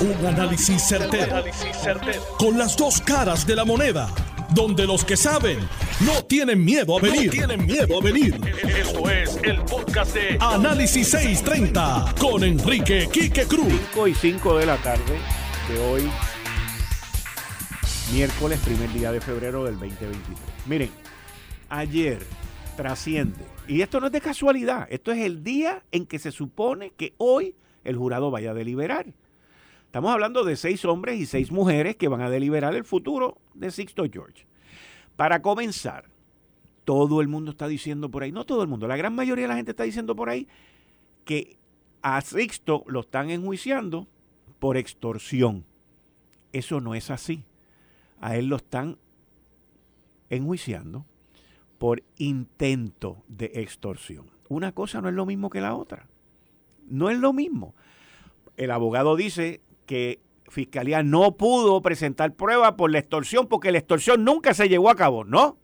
[0.00, 1.44] Un análisis certero,
[2.38, 4.08] Con las dos caras de la moneda.
[4.54, 5.58] Donde los que saben
[6.00, 7.30] no tienen miedo a venir.
[7.30, 8.40] tienen miedo a venir.
[8.66, 13.74] Esto es el podcast de Análisis 630 con Enrique Quique Cruz.
[13.92, 15.18] 5 y 5 de la tarde
[15.68, 16.10] de hoy,
[18.14, 20.38] miércoles, primer día de febrero del 2023.
[20.64, 20.90] Miren,
[21.68, 22.20] ayer
[22.74, 26.90] trasciende, y esto no es de casualidad, esto es el día en que se supone
[26.96, 27.54] que hoy
[27.84, 29.04] el jurado vaya a deliberar.
[29.90, 33.72] Estamos hablando de seis hombres y seis mujeres que van a deliberar el futuro de
[33.72, 34.46] Sixto George.
[35.16, 36.04] Para comenzar,
[36.84, 39.48] todo el mundo está diciendo por ahí, no todo el mundo, la gran mayoría de
[39.48, 40.46] la gente está diciendo por ahí
[41.24, 41.58] que
[42.02, 44.06] a Sixto lo están enjuiciando
[44.60, 45.64] por extorsión.
[46.52, 47.42] Eso no es así.
[48.20, 48.96] A él lo están
[50.28, 51.04] enjuiciando
[51.78, 54.30] por intento de extorsión.
[54.48, 56.06] Una cosa no es lo mismo que la otra.
[56.86, 57.74] No es lo mismo.
[58.56, 64.24] El abogado dice que Fiscalía no pudo presentar prueba por la extorsión porque la extorsión
[64.24, 65.58] nunca se llevó a cabo, ¿no?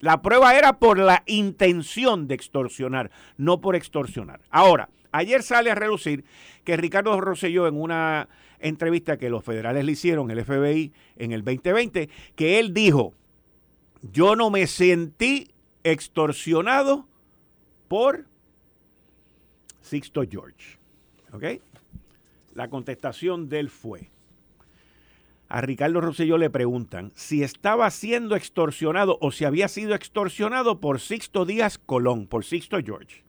[0.00, 4.40] La prueba era por la intención de extorsionar, no por extorsionar.
[4.50, 6.24] Ahora, ayer sale a relucir
[6.64, 11.44] que Ricardo Rosselló en una entrevista que los federales le hicieron, el FBI, en el
[11.44, 13.14] 2020, que él dijo,
[14.02, 15.52] yo no me sentí
[15.84, 17.06] extorsionado
[17.86, 18.26] por
[19.80, 20.76] Sixto George.
[21.32, 21.44] ¿Ok?
[22.54, 24.10] La contestación de él fue,
[25.48, 31.00] a Ricardo Rosselló le preguntan si estaba siendo extorsionado o si había sido extorsionado por
[31.00, 33.24] Sixto Díaz Colón, por Sixto George.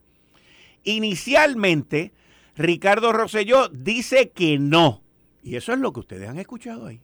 [0.84, 2.12] Inicialmente,
[2.56, 5.02] Ricardo Rosselló dice que no.
[5.44, 7.00] Y eso es lo que ustedes han escuchado ahí.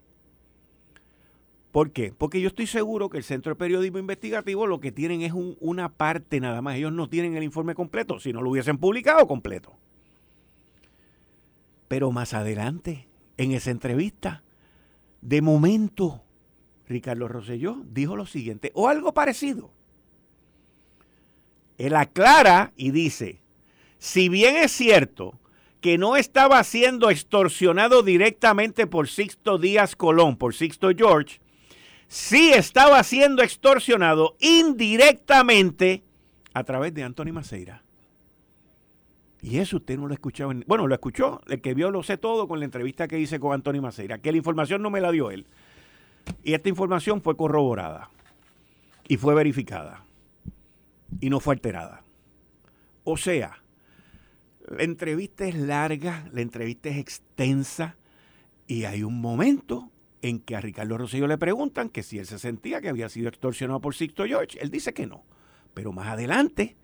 [1.72, 2.14] ¿Por qué?
[2.18, 5.90] Porque yo estoy seguro que el Centro de Periodismo Investigativo lo que tienen es una
[5.90, 6.76] parte nada más.
[6.76, 9.78] Ellos no tienen el informe completo, si no lo hubiesen publicado completo.
[11.88, 14.44] Pero más adelante, en esa entrevista,
[15.22, 16.24] de momento,
[16.88, 19.72] Ricardo Rosselló dijo lo siguiente, o algo parecido.
[21.78, 23.42] Él aclara y dice,
[23.98, 25.40] si bien es cierto
[25.82, 31.40] que no estaba siendo extorsionado directamente por Sixto Díaz Colón, por Sixto George,
[32.08, 36.04] sí estaba siendo extorsionado indirectamente
[36.54, 37.85] a través de Anthony Maceira.
[39.46, 40.56] Y eso usted no lo escuchaba.
[40.66, 43.54] bueno, lo escuchó, el que vio lo sé todo con la entrevista que hice con
[43.54, 45.46] Antonio Maceira, que la información no me la dio él.
[46.44, 48.10] Y esta información fue corroborada
[49.08, 50.04] y fue verificada
[51.22, 52.02] y no fue alterada.
[53.04, 53.62] O sea,
[54.68, 57.98] la entrevista es larga, la entrevista es extensa
[58.66, 59.92] y hay un momento
[60.24, 63.30] en que a Ricardo Rosselló le preguntan que si él se sentía que había sido
[63.30, 64.58] extorsionado por Sixto George.
[64.60, 65.24] Él dice que no.
[65.76, 66.76] Pero más adelante,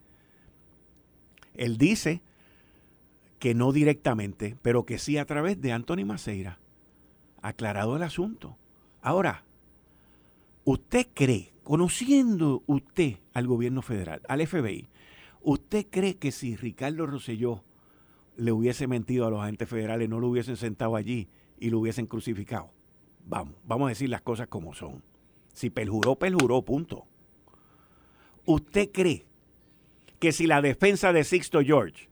[1.56, 2.22] él dice
[3.41, 6.59] que no directamente, pero que sí a través de Anthony Maceira.
[7.41, 8.56] Aclarado el asunto.
[9.02, 9.46] Ahora,
[10.63, 14.88] ¿usted cree, conociendo usted al gobierno federal, al FBI,
[15.41, 17.63] ¿usted cree que si Ricardo Rosselló
[18.38, 21.28] le hubiese mentido a los agentes federales, no lo hubiesen sentado allí
[21.59, 22.69] y lo hubiesen crucificado?
[23.25, 25.01] Vamos, vamos a decir las cosas como son.
[25.51, 27.07] Si perjuró, perjuró, punto.
[28.46, 29.25] ¿Usted cree
[30.19, 32.11] que si la defensa de Sixto George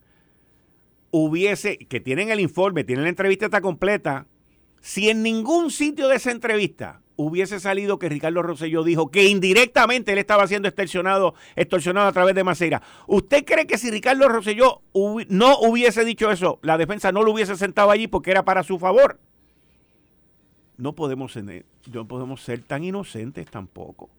[1.11, 4.27] hubiese, que tienen el informe, tienen la entrevista está completa,
[4.81, 10.13] si en ningún sitio de esa entrevista hubiese salido que Ricardo Rosselló dijo que indirectamente
[10.13, 12.81] él estaba siendo extorsionado, extorsionado a través de Maceira.
[13.07, 14.81] ¿Usted cree que si Ricardo Rosselló
[15.27, 18.79] no hubiese dicho eso, la defensa no lo hubiese sentado allí porque era para su
[18.79, 19.19] favor?
[20.77, 21.37] No podemos,
[21.91, 24.09] no podemos ser tan inocentes tampoco.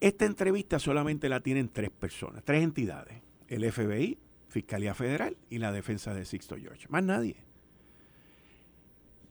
[0.00, 3.16] Esta entrevista solamente la tienen tres personas, tres entidades.
[3.46, 6.86] El FBI, Fiscalía Federal y la defensa de Sixto George.
[6.88, 7.36] Más nadie.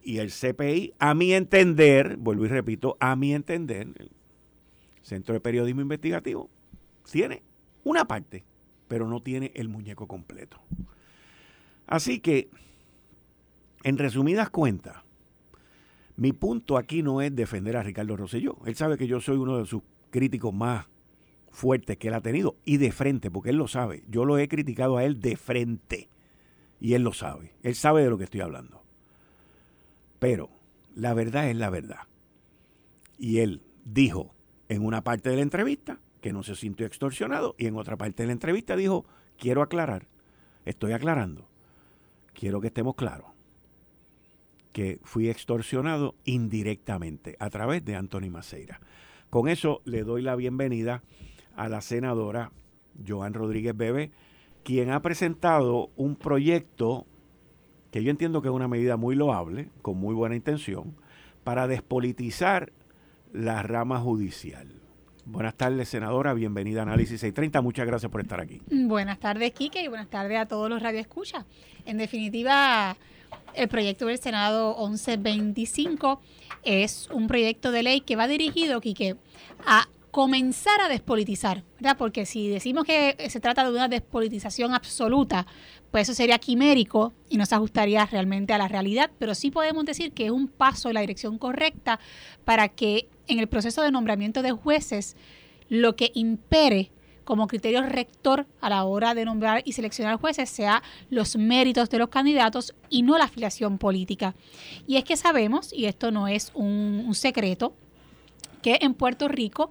[0.04, 4.12] Y el CPI, a mi entender, vuelvo y repito, a mi entender, el
[5.02, 6.50] Centro de Periodismo Investigativo
[7.12, 7.44] tiene
[7.84, 8.46] una parte,
[8.88, 10.62] pero no tiene el muñeco completo.
[11.88, 12.50] Así que,
[13.84, 14.98] en resumidas cuentas,
[16.16, 18.58] mi punto aquí no es defender a Ricardo Rosselló.
[18.66, 20.88] Él sabe que yo soy uno de sus críticos más
[21.58, 24.04] fuertes que él ha tenido y de frente, porque él lo sabe.
[24.08, 26.08] Yo lo he criticado a él de frente
[26.80, 27.54] y él lo sabe.
[27.64, 28.84] Él sabe de lo que estoy hablando.
[30.20, 30.52] Pero
[30.96, 32.02] la verdad es la verdad.
[33.18, 34.36] Y él dijo
[34.70, 38.22] en una parte de la entrevista que no se sintió extorsionado y en otra parte
[38.22, 39.06] de la entrevista dijo,
[39.36, 40.06] quiero aclarar,
[40.66, 41.50] estoy aclarando,
[42.34, 43.32] quiero que estemos claros
[44.74, 48.80] que fui extorsionado indirectamente a través de Anthony Maceira.
[49.32, 51.02] Con eso le doy la bienvenida
[51.58, 52.52] a la senadora
[53.06, 54.12] Joan Rodríguez Bebe,
[54.64, 57.06] quien ha presentado un proyecto
[57.92, 60.96] que yo entiendo que es una medida muy loable, con muy buena intención,
[61.44, 62.72] para despolitizar
[63.34, 64.68] la rama judicial.
[65.26, 66.34] Buenas tardes, senadora.
[66.34, 67.62] Bienvenida a Análisis 630.
[67.62, 68.62] Muchas gracias por estar aquí.
[68.70, 71.46] Buenas tardes, Quique, y buenas tardes a todos los radioescuchas.
[71.86, 72.96] En definitiva,
[73.54, 76.22] el proyecto del Senado 1125
[76.64, 79.18] es un proyecto de ley que va dirigido, Quique,
[79.66, 79.88] a
[80.18, 81.96] comenzar a despolitizar, ¿verdad?
[81.96, 85.46] Porque si decimos que se trata de una despolitización absoluta,
[85.92, 89.86] pues eso sería quimérico y no se ajustaría realmente a la realidad, pero sí podemos
[89.86, 92.00] decir que es un paso en la dirección correcta
[92.46, 95.16] para que en el proceso de nombramiento de jueces
[95.70, 96.90] lo que impere
[97.24, 100.82] como criterio rector a la hora de nombrar y seleccionar jueces sea
[101.12, 104.34] los méritos de los candidatos y no la afiliación política.
[104.88, 107.76] Y es que sabemos, y esto no es un, un secreto,
[108.64, 109.70] que en Puerto Rico,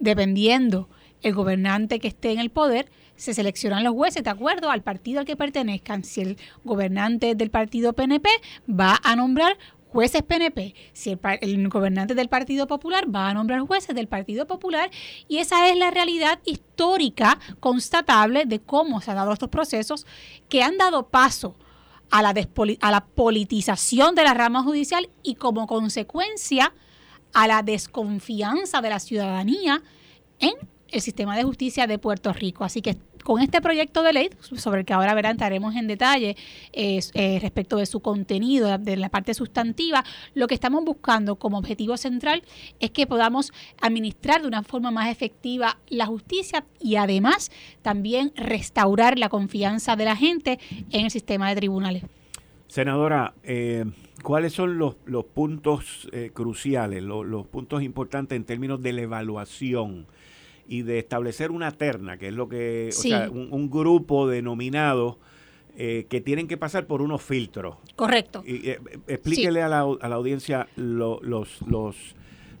[0.00, 0.88] dependiendo
[1.22, 5.20] el gobernante que esté en el poder, se seleccionan los jueces de acuerdo al partido
[5.20, 6.04] al que pertenezcan.
[6.04, 8.28] Si el gobernante del partido PNP
[8.68, 9.58] va a nombrar
[9.92, 10.74] jueces PNP.
[10.92, 14.90] Si el, gobernante del Partido Popular va a nombrar jueces del Partido Popular
[15.28, 20.06] y esa es la realidad histórica constatable de cómo se han dado estos procesos
[20.48, 21.56] que han dado paso
[22.10, 22.34] a la,
[22.80, 26.72] a la politización de la rama judicial y como consecuencia
[27.32, 29.82] a la desconfianza de la ciudadanía
[30.38, 30.52] en
[30.88, 32.64] el sistema de justicia de Puerto Rico.
[32.64, 36.36] Así que con este proyecto de ley, sobre el que ahora verán, entraremos en detalle
[36.72, 40.04] eh, respecto de su contenido, de la parte sustantiva,
[40.34, 42.42] lo que estamos buscando como objetivo central
[42.80, 47.50] es que podamos administrar de una forma más efectiva la justicia y además
[47.82, 50.58] también restaurar la confianza de la gente
[50.90, 52.04] en el sistema de tribunales.
[52.70, 53.84] Senadora, eh,
[54.22, 54.94] ¿cuáles son los,
[55.34, 60.06] puntos eh, cruciales, los puntos importantes en términos de la evaluación?
[60.68, 65.16] y de establecer una terna, que es lo que, o sea, un, grupo de nominados
[65.76, 67.74] eh, que tienen que pasar por unos filtros.
[67.96, 68.44] Correcto.
[68.46, 68.78] Y, eh,
[69.08, 71.60] explíquele a, la, a, la, audiencia los, los,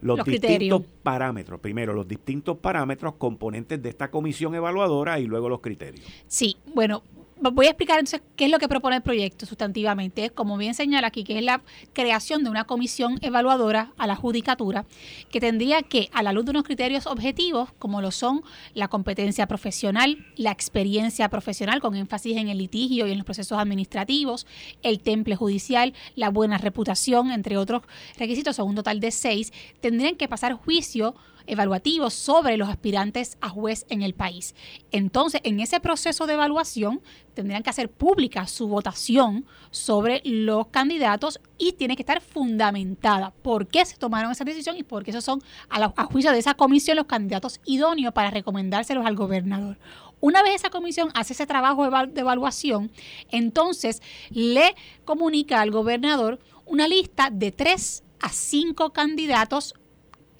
[0.02, 1.60] los, distintos parámetros.
[1.60, 6.04] Primero, los distintos parámetros componentes de esta comisión evaluadora y luego los criterios.
[6.26, 7.04] Sí, bueno,
[7.40, 10.30] voy a explicar entonces qué es lo que propone el proyecto sustantivamente.
[10.30, 14.84] Como bien señala aquí, que es la creación de una comisión evaluadora a la judicatura
[15.30, 18.42] que tendría que, a la luz de unos criterios objetivos, como lo son
[18.74, 23.58] la competencia profesional, la experiencia profesional con énfasis en el litigio y en los procesos
[23.58, 24.46] administrativos,
[24.82, 27.82] el temple judicial, la buena reputación, entre otros
[28.18, 31.14] requisitos, son un total de seis, tendrían que pasar juicio
[31.46, 34.54] evaluativos sobre los aspirantes a juez en el país.
[34.90, 37.00] Entonces, en ese proceso de evaluación
[37.34, 43.66] tendrían que hacer pública su votación sobre los candidatos y tiene que estar fundamentada por
[43.66, 46.96] qué se tomaron esa decisión y por qué esos son, a, juicio de esa comisión,
[46.96, 49.78] los candidatos idóneos para recomendárselos al gobernador.
[50.20, 52.90] Una vez esa comisión hace ese trabajo de evaluación,
[53.30, 59.74] entonces le comunica al gobernador una lista de tres a cinco candidatos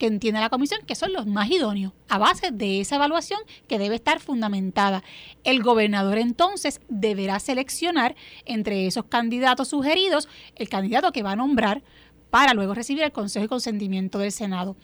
[0.01, 3.77] que entiende la comisión que son los más idóneos, a base de esa evaluación que
[3.77, 5.03] debe estar fundamentada.
[5.43, 8.15] El gobernador entonces deberá seleccionar
[8.45, 11.83] entre esos candidatos sugeridos el candidato que va a nombrar
[12.31, 14.75] para luego recibir el consejo y consentimiento del Senado.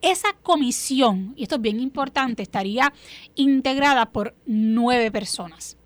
[0.00, 2.94] Esa comisión, y esto es bien importante, estaría
[3.34, 5.76] integrada por nueve personas.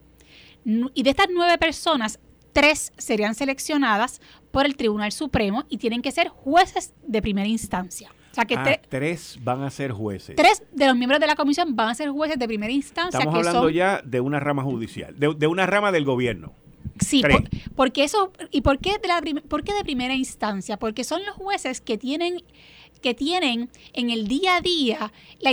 [0.95, 2.21] Y de estas nueve personas,
[2.53, 4.21] tres serían seleccionadas
[4.53, 8.13] por el Tribunal Supremo y tienen que ser jueces de primera instancia.
[8.37, 10.37] Ah, tres van a ser jueces.
[10.37, 13.19] Tres de los miembros de la comisión van a ser jueces de primera instancia.
[13.19, 16.53] Estamos hablando ya de una rama judicial, de, una rama del gobierno.
[17.01, 17.23] Sí,
[17.77, 20.79] porque eso, ¿y por qué, de la, por qué de primera instancia?
[20.79, 22.43] Porque son los jueces que tienen,
[23.01, 25.51] que tienen en el día a día la,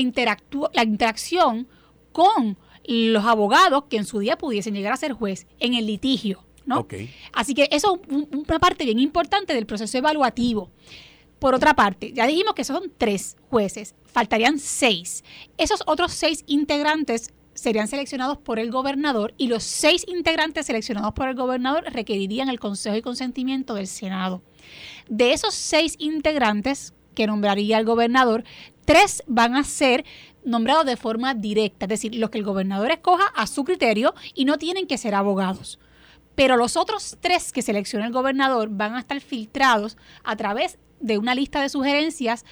[0.73, 1.67] la interacción
[2.11, 6.43] con los abogados que en su día pudiesen llegar a ser juez en el litigio.
[6.65, 6.87] ¿no?
[7.33, 10.71] Así que eso es una parte bien importante del proceso evaluativo.
[11.45, 15.23] Por otra parte, ya dijimos que son tres jueces, faltarían seis.
[15.59, 21.27] Esos otros seis integrantes serían seleccionados por el gobernador y los seis integrantes seleccionados por
[21.27, 24.41] el gobernador requerirían el consejo y consentimiento del Senado.
[25.07, 28.43] De esos seis integrantes que nombraría el gobernador,
[28.83, 30.03] tres van a ser
[30.43, 34.45] nombrados de forma directa, es decir, los que el gobernador escoja a su criterio y
[34.45, 35.77] no tienen que ser abogados.
[36.33, 41.17] Pero los otros tres que selecciona el gobernador van a estar filtrados a través de
[41.17, 42.45] una lista de sugerencias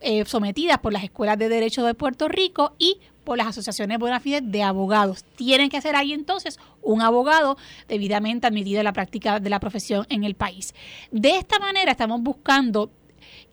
[0.00, 4.20] eh, sometidas por las escuelas de derecho de Puerto Rico y por las asociaciones bona
[4.20, 5.24] de abogados.
[5.34, 7.56] Tienen que ser ahí entonces un abogado
[7.88, 10.74] debidamente admitido en la práctica de la profesión en el país.
[11.10, 12.92] De esta manera estamos buscando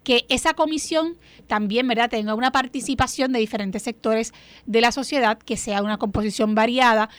[0.04, 1.18] que esa comisión
[1.48, 2.10] también ¿verdad?
[2.10, 4.34] tenga una participación de diferentes sectores
[4.68, 7.10] de la sociedad, que sea una composición variada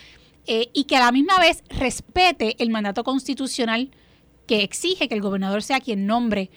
[0.47, 3.91] eh, y que a la misma vez respete el mandato constitucional
[4.47, 6.51] que exige que el gobernador sea quien nombre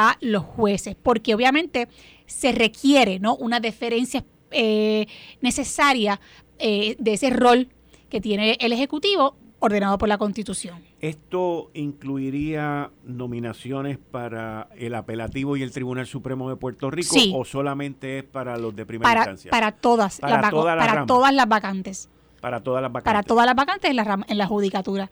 [0.00, 1.88] a los jueces, porque obviamente
[2.24, 3.34] se requiere ¿no?
[3.34, 5.06] una deferencia eh,
[5.40, 6.20] necesaria
[6.60, 7.68] eh, de ese rol
[8.08, 10.80] que tiene el Ejecutivo ordenado por la Constitución.
[11.00, 18.18] ¿Esto incluiría nominaciones para el apelativo y el Tribunal Supremo de Puerto Rico o solamente
[18.18, 19.50] es para los de primera instancia?
[19.50, 22.08] Para todas, para, las, todas, para todas las vacantes.
[22.40, 23.12] Para todas las vacantes.
[23.12, 25.10] Para todas las vacantes en la, en la judicatura.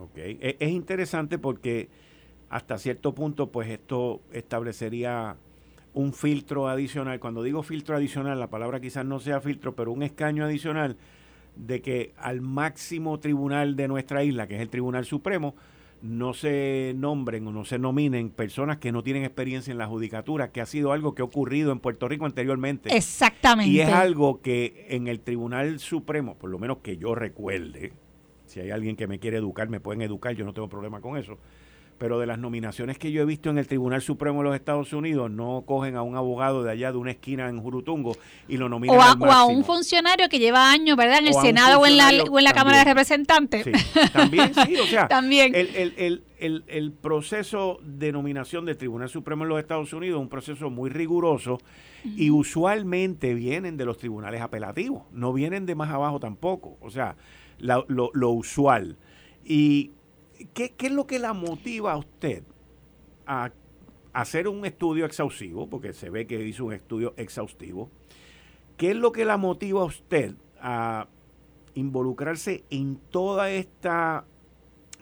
[0.00, 1.88] Ok, e, es interesante porque
[2.54, 5.34] hasta cierto punto pues esto establecería
[5.92, 7.18] un filtro adicional.
[7.18, 10.96] Cuando digo filtro adicional, la palabra quizás no sea filtro, pero un escaño adicional
[11.56, 15.56] de que al máximo tribunal de nuestra isla, que es el Tribunal Supremo,
[16.00, 20.52] no se nombren o no se nominen personas que no tienen experiencia en la judicatura,
[20.52, 22.96] que ha sido algo que ha ocurrido en Puerto Rico anteriormente.
[22.96, 23.72] Exactamente.
[23.72, 27.94] Y es algo que en el Tribunal Supremo, por lo menos que yo recuerde,
[28.46, 31.16] si hay alguien que me quiere educar, me pueden educar, yo no tengo problema con
[31.16, 31.36] eso
[31.98, 34.92] pero de las nominaciones que yo he visto en el Tribunal Supremo de los Estados
[34.92, 38.16] Unidos, no cogen a un abogado de allá de una esquina en Jurutungo
[38.48, 41.18] y lo nominan o a, al o a un funcionario que lleva años, ¿verdad?
[41.18, 43.66] En el Senado o en la, o en la Cámara de Representantes.
[44.12, 45.54] También, sí, o sea, también.
[45.54, 50.22] El, el, el, el, proceso de nominación del Tribunal Supremo de los Estados Unidos es
[50.22, 51.58] un proceso muy riguroso
[52.04, 57.16] y usualmente vienen de los tribunales apelativos, no vienen de más abajo tampoco, o sea,
[57.58, 58.96] lo, lo usual.
[59.44, 59.92] Y
[60.52, 62.42] ¿qué, es lo que la motiva a usted
[63.26, 63.50] a
[64.12, 65.68] hacer un estudio exhaustivo?
[65.68, 67.90] Porque se ve que hizo un estudio exhaustivo.
[68.76, 71.08] ¿Qué es lo que la motiva a usted a
[71.74, 74.24] involucrarse en toda esta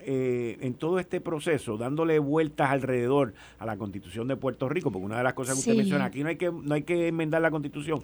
[0.05, 5.07] eh, en todo este proceso, dándole vueltas alrededor a la constitución de Puerto Rico, porque
[5.07, 7.41] una de las cosas que usted menciona, aquí no hay que, no hay que enmendar
[7.41, 8.03] la constitución,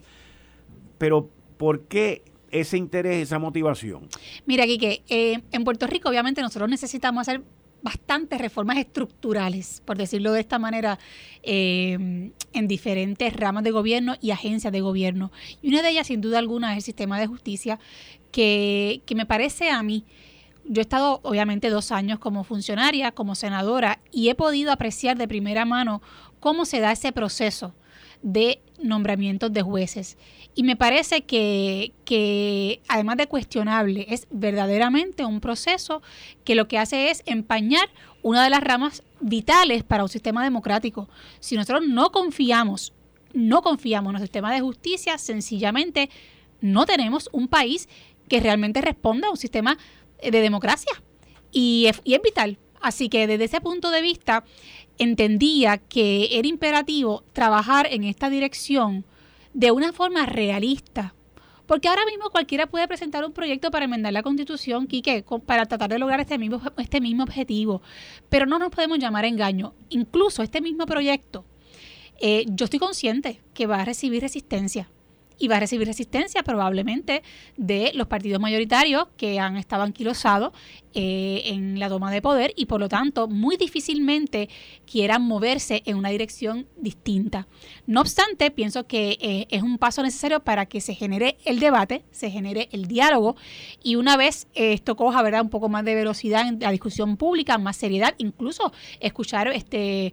[0.96, 4.08] pero ¿por qué ese interés, esa motivación?
[4.46, 7.42] Mira, Quique, eh, en Puerto Rico obviamente nosotros necesitamos hacer
[7.82, 10.98] bastantes reformas estructurales, por decirlo de esta manera,
[11.42, 15.30] eh, en diferentes ramas de gobierno y agencias de gobierno.
[15.62, 17.78] Y una de ellas, sin duda alguna, es el sistema de justicia,
[18.32, 20.04] que, que me parece a mí,
[20.64, 25.28] yo he estado obviamente dos años como funcionaria, como senadora, y he podido apreciar de
[25.28, 26.02] primera mano
[26.40, 27.74] cómo se da ese proceso
[28.22, 30.16] de nombramientos de jueces.
[30.54, 36.02] Y me parece que, que, además de cuestionable, es verdaderamente un proceso
[36.44, 37.88] que lo que hace es empañar
[38.22, 41.08] una de las ramas vitales para un sistema democrático.
[41.40, 42.92] Si nosotros no confiamos,
[43.32, 46.10] no confiamos en el sistema de justicia, sencillamente
[46.60, 47.88] no tenemos un país
[48.28, 49.78] que realmente responda a un sistema
[50.22, 50.92] de democracia.
[51.52, 52.58] Y es, y es vital.
[52.80, 54.44] Así que desde ese punto de vista
[54.98, 59.04] entendía que era imperativo trabajar en esta dirección
[59.54, 61.14] de una forma realista.
[61.66, 65.90] Porque ahora mismo cualquiera puede presentar un proyecto para enmendar la constitución, Quique, para tratar
[65.90, 67.82] de lograr este mismo, este mismo objetivo.
[68.28, 69.74] Pero no nos podemos llamar engaño.
[69.90, 71.44] Incluso este mismo proyecto,
[72.20, 74.88] eh, yo estoy consciente que va a recibir resistencia
[75.38, 77.22] y va a recibir resistencia probablemente
[77.56, 80.52] de los partidos mayoritarios que han estado anquilosados
[80.94, 84.48] eh, en la toma de poder y por lo tanto muy difícilmente
[84.90, 87.46] quieran moverse en una dirección distinta.
[87.86, 92.04] No obstante, pienso que eh, es un paso necesario para que se genere el debate,
[92.10, 93.36] se genere el diálogo
[93.82, 95.42] y una vez esto coja ¿verdad?
[95.42, 100.12] un poco más de velocidad en la discusión pública, más seriedad, incluso escuchar este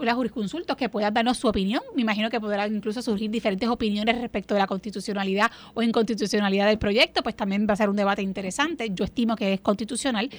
[0.00, 1.82] las jurisconsultos que puedan darnos su opinión.
[1.94, 6.78] Me imagino que podrán incluso surgir diferentes opiniones respecto de la constitucionalidad o inconstitucionalidad del
[6.78, 8.90] proyecto, pues también va a ser un debate interesante.
[8.90, 10.30] Yo estimo que es constitucional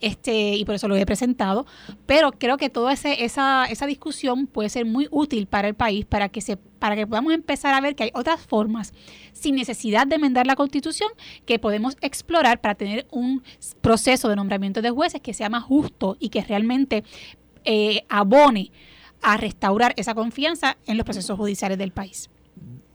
[0.00, 1.66] este y por eso lo he presentado,
[2.06, 6.28] pero creo que toda esa, esa discusión puede ser muy útil para el país para
[6.28, 8.92] que se para que podamos empezar a ver que hay otras formas
[9.32, 11.10] sin necesidad de enmendar la constitución
[11.44, 13.42] que podemos explorar para tener un
[13.80, 17.04] proceso de nombramiento de jueces que sea más justo y que realmente
[17.64, 18.70] eh, abone
[19.22, 22.28] a restaurar esa confianza en los procesos judiciales del país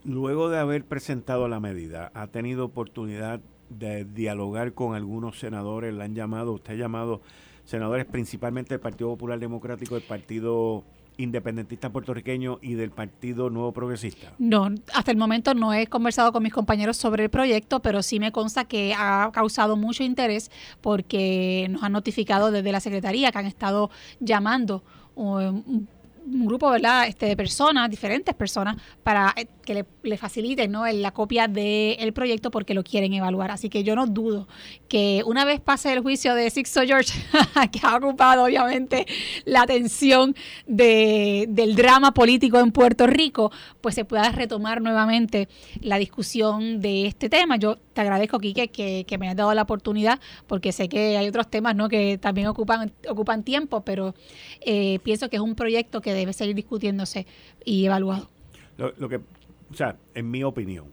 [0.03, 6.03] luego de haber presentado la medida, ha tenido oportunidad de dialogar con algunos senadores, le
[6.03, 7.21] han llamado, usted ha llamado
[7.65, 10.83] senadores principalmente del Partido Popular Democrático, del Partido
[11.17, 14.33] Independentista Puertorriqueño y del Partido Nuevo Progresista?
[14.39, 18.19] No, hasta el momento no he conversado con mis compañeros sobre el proyecto, pero sí
[18.19, 23.37] me consta que ha causado mucho interés porque nos han notificado desde la Secretaría que
[23.37, 23.89] han estado
[24.19, 24.83] llamando
[25.15, 25.85] um,
[26.25, 27.07] un grupo ¿verdad?
[27.07, 30.85] Este, de personas, diferentes personas, para eh, que le, faciliten ¿no?
[30.87, 33.51] la copia del proyecto porque lo quieren evaluar.
[33.51, 34.47] Así que yo no dudo
[34.87, 37.13] que una vez pase el juicio de Sixto George,
[37.71, 39.05] que ha ocupado obviamente
[39.45, 40.35] la atención
[40.67, 43.51] de, del drama político en Puerto Rico,
[43.81, 45.47] pues se pueda retomar nuevamente
[45.81, 47.57] la discusión de este tema.
[47.57, 51.49] Yo te agradezco, Quique, que, me hayas dado la oportunidad, porque sé que hay otros
[51.49, 51.89] temas ¿no?
[51.89, 54.13] que también ocupan, tiempo, pero
[54.61, 57.25] eh, pienso que es un proyecto que debe seguir discutiéndose
[57.65, 58.29] y evaluado.
[58.77, 60.87] Lo, que, o sea, en mi opinión,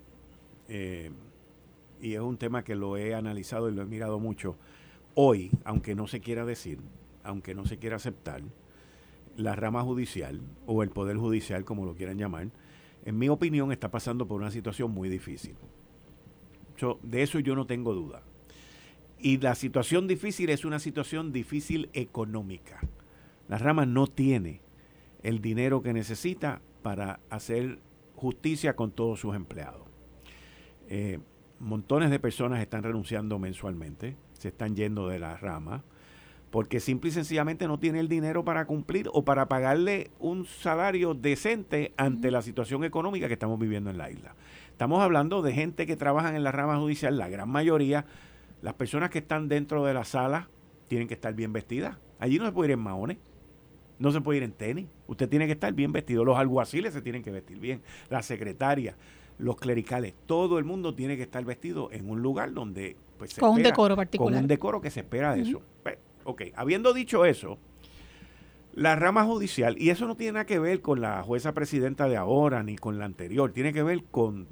[0.68, 1.10] eh,
[2.00, 4.56] y es un tema que lo he analizado y lo he mirado mucho,
[5.14, 6.78] hoy, aunque no se quiera decir,
[7.24, 8.42] aunque no se quiera aceptar,
[9.36, 12.48] la rama judicial o el poder judicial, como lo quieran llamar,
[13.04, 15.54] en mi opinión está pasando por una situación muy difícil
[17.02, 18.22] de eso yo no tengo duda.
[19.18, 22.80] Y la situación difícil es una situación difícil económica.
[23.48, 24.60] La rama no tiene
[25.22, 27.80] el dinero que necesita para hacer
[28.14, 29.82] justicia con todos sus empleados.
[30.88, 31.18] Eh,
[31.60, 35.82] montones de personas están renunciando mensualmente, se están yendo de la rama,
[36.50, 41.14] porque simple y sencillamente no tiene el dinero para cumplir o para pagarle un salario
[41.14, 44.34] decente ante la situación económica que estamos viviendo en la isla.
[44.78, 48.04] Estamos hablando de gente que trabaja en la rama judicial, la gran mayoría,
[48.62, 50.50] las personas que están dentro de la sala
[50.86, 51.96] tienen que estar bien vestidas.
[52.20, 53.18] Allí no se puede ir en maones,
[53.98, 54.86] no se puede ir en tenis.
[55.08, 56.24] Usted tiene que estar bien vestido.
[56.24, 58.94] Los alguaciles se tienen que vestir bien, la secretaria,
[59.38, 63.54] los clericales, todo el mundo tiene que estar vestido en un lugar donde pues, con
[63.54, 64.32] un decoro particular.
[64.32, 65.60] Con un decoro que se espera de eso.
[65.82, 67.58] Pues, ok, habiendo dicho eso,
[68.74, 72.16] la rama judicial, y eso no tiene nada que ver con la jueza presidenta de
[72.16, 74.46] ahora ni con la anterior, tiene que ver con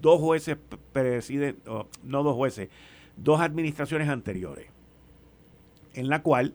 [0.00, 0.56] dos jueces
[0.92, 1.58] presiden,
[2.02, 2.68] no dos jueces,
[3.16, 4.68] dos administraciones anteriores,
[5.94, 6.54] en la cual,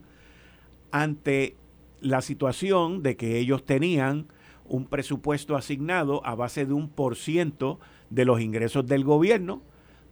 [0.91, 1.55] ante
[2.01, 4.27] la situación de que ellos tenían
[4.65, 9.61] un presupuesto asignado a base de un por ciento de los ingresos del gobierno,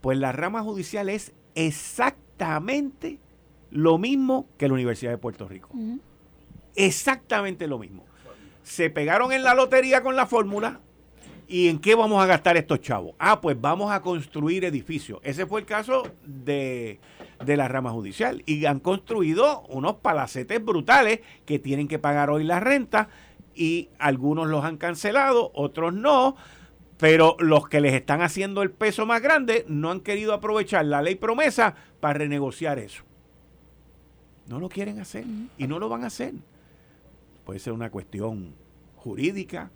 [0.01, 3.19] pues la rama judicial es exactamente
[3.69, 5.69] lo mismo que la Universidad de Puerto Rico.
[6.75, 8.05] Exactamente lo mismo.
[8.63, 10.81] Se pegaron en la lotería con la fórmula,
[11.51, 13.13] ¿Y en qué vamos a gastar estos chavos?
[13.19, 15.19] Ah, pues vamos a construir edificios.
[15.21, 17.01] Ese fue el caso de,
[17.45, 18.41] la rama judicial.
[18.45, 23.09] Y han construido unos palacetes brutales que tienen que pagar hoy la renta
[23.53, 26.37] y algunos los han cancelado, otros no.
[26.97, 31.01] Pero los que les están haciendo el peso más grande no han querido aprovechar la
[31.01, 33.03] ley promesa para renegociar eso.
[34.47, 35.25] No lo quieren hacer
[35.57, 36.33] y no lo van a hacer.
[37.43, 38.55] Puede ser una cuestión
[38.95, 39.69] jurídica,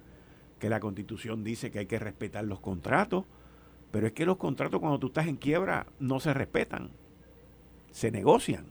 [0.60, 3.26] que la constitución dice que hay que respetar los contratos,
[3.92, 6.90] pero es que los contratos cuando tú estás en quiebra no se respetan,
[7.92, 8.66] se negocian.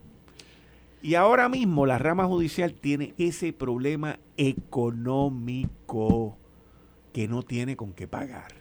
[1.02, 4.78] Y ahora mismo la rama judicial tiene ese problema económico
[7.12, 8.52] que no tiene con qué pagar.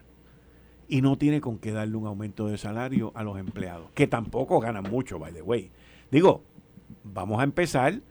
[0.90, 4.60] Y no tiene con qué darle un aumento de salario a los empleados, que tampoco
[4.60, 5.72] ganan mucho, by the way.
[6.12, 6.44] Digo,
[7.04, 8.02] vamos a empezar,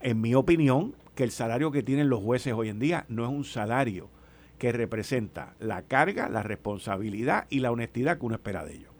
[0.00, 3.30] en mi opinión, que el salario que tienen los jueces hoy en día no es
[3.30, 4.08] un salario
[4.62, 8.92] que representa la carga, la responsabilidad y la honestidad que uno espera de ellos.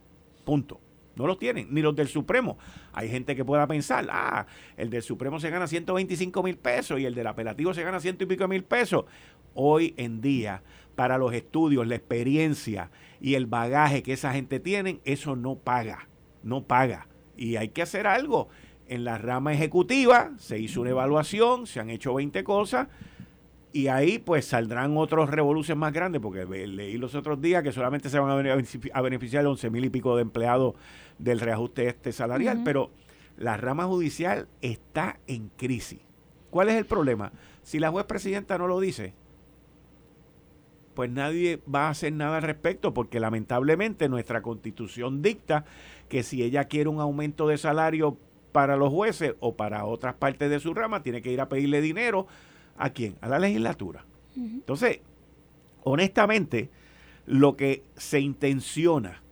[0.44, 0.80] Punto.
[1.14, 2.58] No los tienen, ni los del Supremo.
[2.92, 4.46] Hay gente que pueda pensar, ah,
[4.76, 8.24] el del Supremo se gana 125 mil pesos y el del apelativo se gana ciento
[8.24, 9.04] y pico mil pesos.
[9.54, 10.64] Hoy en día,
[10.96, 16.08] para los estudios, la experiencia y el bagaje que esa gente tiene, eso no paga,
[16.42, 17.06] no paga.
[17.36, 18.48] Y hay que hacer algo.
[18.88, 22.88] En la rama ejecutiva se hizo una evaluación, se han hecho 20 cosas,
[23.72, 28.10] y ahí pues saldrán otros revoluciones más grandes, porque leí los otros días que solamente
[28.10, 28.46] se van
[28.92, 30.74] a beneficiar 11 mil y pico de empleados
[31.18, 32.90] del reajuste este salarial, pero
[33.38, 36.00] la rama judicial está en crisis.
[36.50, 37.32] ¿Cuál es el problema?
[37.62, 39.14] Si la juez presidenta no lo dice,
[40.94, 45.64] pues nadie va a hacer nada al respecto, porque lamentablemente nuestra constitución dicta
[46.10, 48.18] que si ella quiere un aumento de salario
[48.52, 51.80] para los jueces o para otras partes de su rama, tiene que ir a pedirle
[51.80, 52.26] dinero
[52.76, 53.16] ¿A quién?
[53.20, 54.04] A la legislatura.
[54.34, 55.00] Entonces,
[55.84, 56.70] honestamente,
[57.26, 59.22] lo que se intenciona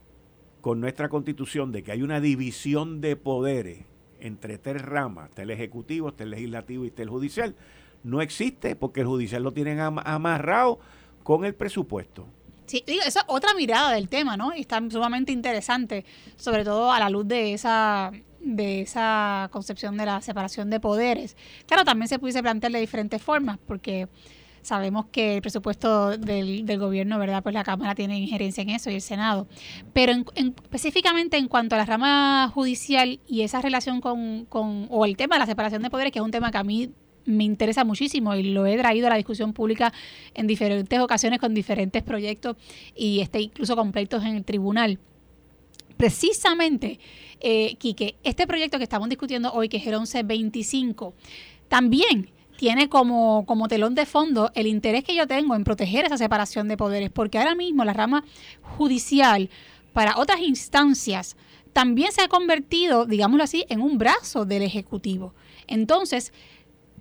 [0.61, 3.85] con nuestra constitución de que hay una división de poderes
[4.21, 7.57] entre tres ramas, el ejecutivo, el legislativo y el judicial,
[8.03, 10.79] no existe porque el judicial lo tienen amarrado
[11.23, 12.27] con el presupuesto.
[12.67, 14.55] Sí, digo, esa es otra mirada del tema, ¿no?
[14.55, 16.05] Y está sumamente interesante,
[16.37, 21.37] sobre todo a la luz de esa de esa concepción de la separación de poderes.
[21.67, 24.09] Claro, también se pudiese plantear de diferentes formas, porque
[24.63, 27.43] sabemos que el presupuesto del, del, gobierno, ¿verdad?
[27.43, 29.47] Pues la Cámara tiene injerencia en eso y el Senado.
[29.93, 35.17] Pero específicamente en cuanto a la rama judicial y esa relación con, con, o el
[35.17, 36.91] tema de la separación de poderes, que es un tema que a mí
[37.27, 39.93] me interesa muchísimo y lo he traído a la discusión pública
[40.35, 42.57] en diferentes ocasiones con diferentes proyectos
[42.95, 44.99] y este, incluso con pleitos en el tribunal
[46.01, 46.99] precisamente,
[47.41, 51.13] eh, Quique, este proyecto que estamos discutiendo hoy, que es el 1125,
[51.69, 56.17] también tiene como, como telón de fondo el interés que yo tengo en proteger esa
[56.17, 58.25] separación de poderes, porque ahora mismo la rama
[58.63, 59.51] judicial
[59.93, 61.37] para otras instancias,
[61.75, 65.35] también se ha convertido, digámoslo así, en un brazo del Ejecutivo.
[65.67, 66.33] Entonces,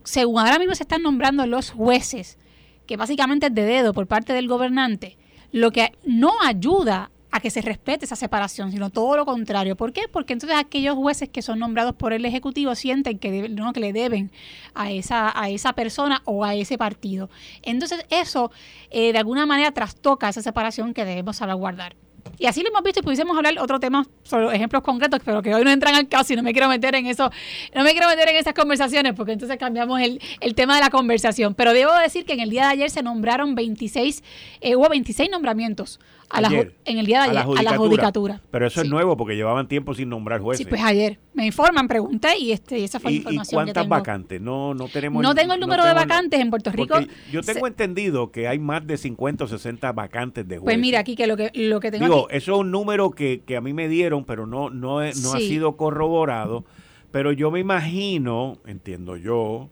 [0.03, 2.38] según ahora mismo se están nombrando los jueces,
[2.85, 5.17] que básicamente es de dedo por parte del gobernante,
[5.53, 9.75] lo que no ayuda a que se respete esa separación, sino todo lo contrario.
[9.75, 10.03] ¿Por qué?
[10.11, 13.93] Porque entonces aquellos jueces que son nombrados por el Ejecutivo sienten que, no, que le
[13.93, 14.31] deben
[14.73, 17.29] a esa, a esa persona o a ese partido.
[17.61, 18.51] Entonces eso
[18.89, 21.95] eh, de alguna manera trastoca esa separación que debemos salvaguardar.
[22.37, 25.53] Y así lo hemos visto y pudiésemos hablar otro tema sobre ejemplos concretos, pero que
[25.53, 27.29] hoy no entran al caso y no me quiero meter en eso,
[27.73, 30.19] no me quiero meter en esas conversaciones porque entonces cambiamos el,
[30.55, 31.53] tema de la conversación.
[31.55, 34.23] Pero debo decir que en el día de ayer se nombraron 26,
[34.61, 36.49] eh, hubo 26 nombramientos a la,
[36.85, 38.41] en el día de ayer a la, judicatura.
[38.51, 40.65] Pero eso es nuevo porque llevaban tiempo sin nombrar jueces.
[40.65, 44.41] Sí, pues ayer me informan, pregunté y este esa fue la información ¿Y cuántas vacantes?
[44.41, 46.99] No no tenemos No tengo el número de vacantes en Puerto Rico.
[47.31, 50.65] Yo tengo entendido que hay más de 50 o 60 vacantes de jueces.
[50.65, 53.43] Pues mira, aquí que lo que lo que tengo Digo, eso es un número que,
[53.57, 56.65] a mí me dieron, pero no no no ha sido corroborado,
[57.11, 59.69] pero yo me imagino, entiendo yo,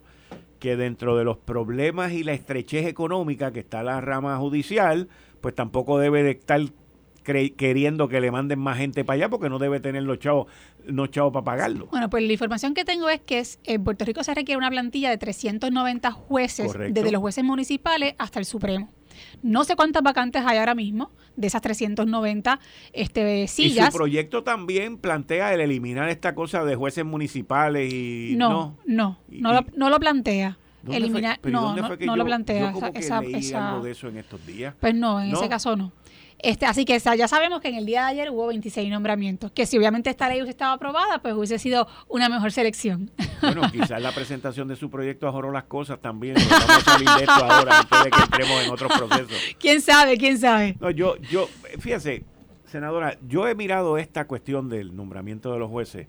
[0.59, 5.07] que dentro de los problemas y la estrechez económica que está la rama judicial,
[5.41, 6.61] pues tampoco debe de estar
[7.33, 10.47] queriendo que le manden más gente para allá porque no debe tener los chavos,
[10.85, 11.87] los chavos para pagarlo.
[11.87, 15.09] Bueno, pues la información que tengo es que en Puerto Rico se requiere una plantilla
[15.09, 18.89] de 390 jueces, desde los jueces municipales hasta el Supremo.
[19.41, 22.59] No sé cuántas vacantes hay ahora mismo de esas 390
[22.93, 23.89] este, sillas.
[23.89, 28.77] Y su proyecto también plantea el eliminar esta cosa de jueces municipales y no, no,
[28.85, 30.57] no, no, lo, no lo plantea
[30.95, 31.39] eliminar.
[31.43, 32.73] no, no, lo plantea.
[32.95, 34.75] esa, esa, de eso en estos días.
[34.79, 35.91] Pues no, en ese caso no.
[36.39, 39.65] Este, así que ya sabemos que en el día de ayer hubo 26 nombramientos, que
[39.65, 43.11] si obviamente esta ley hubiese estado aprobada, pues hubiese sido una mejor selección.
[43.41, 46.35] Bueno, quizás la presentación de su proyecto ajoró las cosas también.
[46.35, 49.37] Vamos a salir de esto ahora antes de que entremos en otros procesos.
[49.59, 50.17] ¿Quién sabe?
[50.17, 50.77] ¿Quién sabe?
[50.79, 52.23] No, yo, yo, fíjese,
[52.65, 56.07] senadora, yo he mirado esta cuestión del nombramiento de los jueces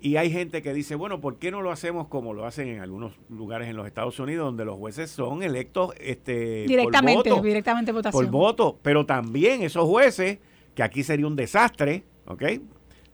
[0.00, 2.80] y hay gente que dice, bueno, ¿por qué no lo hacemos como lo hacen en
[2.80, 7.46] algunos lugares en los Estados Unidos, donde los jueces son electos este, directamente, por voto,
[7.46, 8.24] directamente votación.
[8.24, 10.38] Por voto, pero también esos jueces,
[10.74, 12.44] que aquí sería un desastre, ¿ok?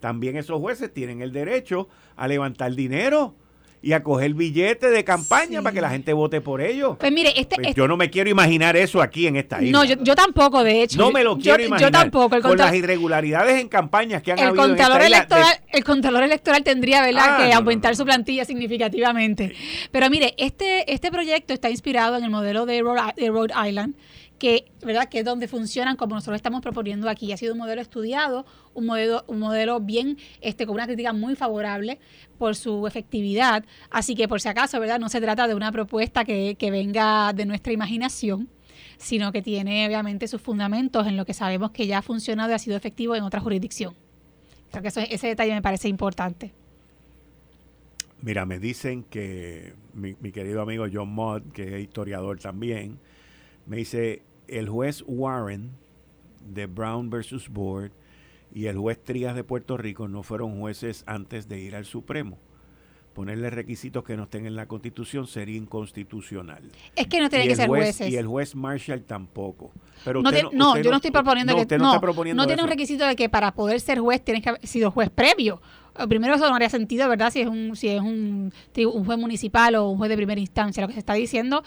[0.01, 3.37] También esos jueces tienen el derecho a levantar dinero
[3.83, 6.97] y a coger billetes de campaña para que la gente vote por ellos.
[6.99, 9.79] Pues mire, este, pues yo no me quiero imaginar eso aquí en esta isla.
[9.79, 10.99] No, yo, tampoco, de hecho.
[10.99, 11.91] No me lo quiero imaginar.
[11.93, 12.37] Yo tampoco.
[12.37, 16.63] El con las irregularidades en campañas que han habido en esta electoral, El Contralor Electoral
[16.63, 19.53] tendría, ¿verdad?, ah, que aumentar su plantilla significativamente.
[19.91, 23.97] Pero mire, este, este proyecto está inspirado en el modelo de Rhode Island,
[24.43, 25.09] que, ¿verdad?
[25.09, 27.31] que es donde funcionan como nosotros estamos proponiendo aquí.
[27.31, 31.37] Ha sido un modelo estudiado, un modelo, un modelo bien, este, con una crítica muy
[31.37, 32.01] favorable
[32.39, 33.65] por su efectividad.
[33.89, 34.99] Así que por si acaso, ¿verdad?
[34.99, 38.49] No se trata de una propuesta que, que venga de nuestra imaginación,
[38.99, 42.55] sino que tiene obviamente sus fundamentos en lo que sabemos que ya ha funcionado y
[42.55, 43.95] ha sido efectivo en otra jurisdicción.
[44.73, 46.53] Creo que ese detalle me parece importante.
[48.23, 52.99] Mira, me dicen que mi, mi querido amigo John Mott, que es historiador también,
[53.67, 54.23] me dice,
[54.53, 55.71] el juez Warren
[56.47, 57.93] de Brown versus Board
[58.55, 62.39] y el juez Trías de Puerto Rico no fueron jueces antes de ir al Supremo.
[63.15, 66.63] Ponerle requisitos que no estén en la Constitución sería inconstitucional.
[66.97, 68.11] Es que no tienen que ser jueces.
[68.11, 69.71] Y el juez Marshall tampoco.
[70.03, 72.01] Pero no, no, yo no estoy proponiendo que no,
[72.35, 75.11] no tiene un requisito de que para poder ser juez tienes que haber sido juez
[75.11, 75.61] previo.
[76.09, 77.31] Primero eso no haría sentido, ¿verdad?
[77.31, 80.81] Si es un si es un, un juez municipal o un juez de primera instancia.
[80.81, 81.63] Lo que se está diciendo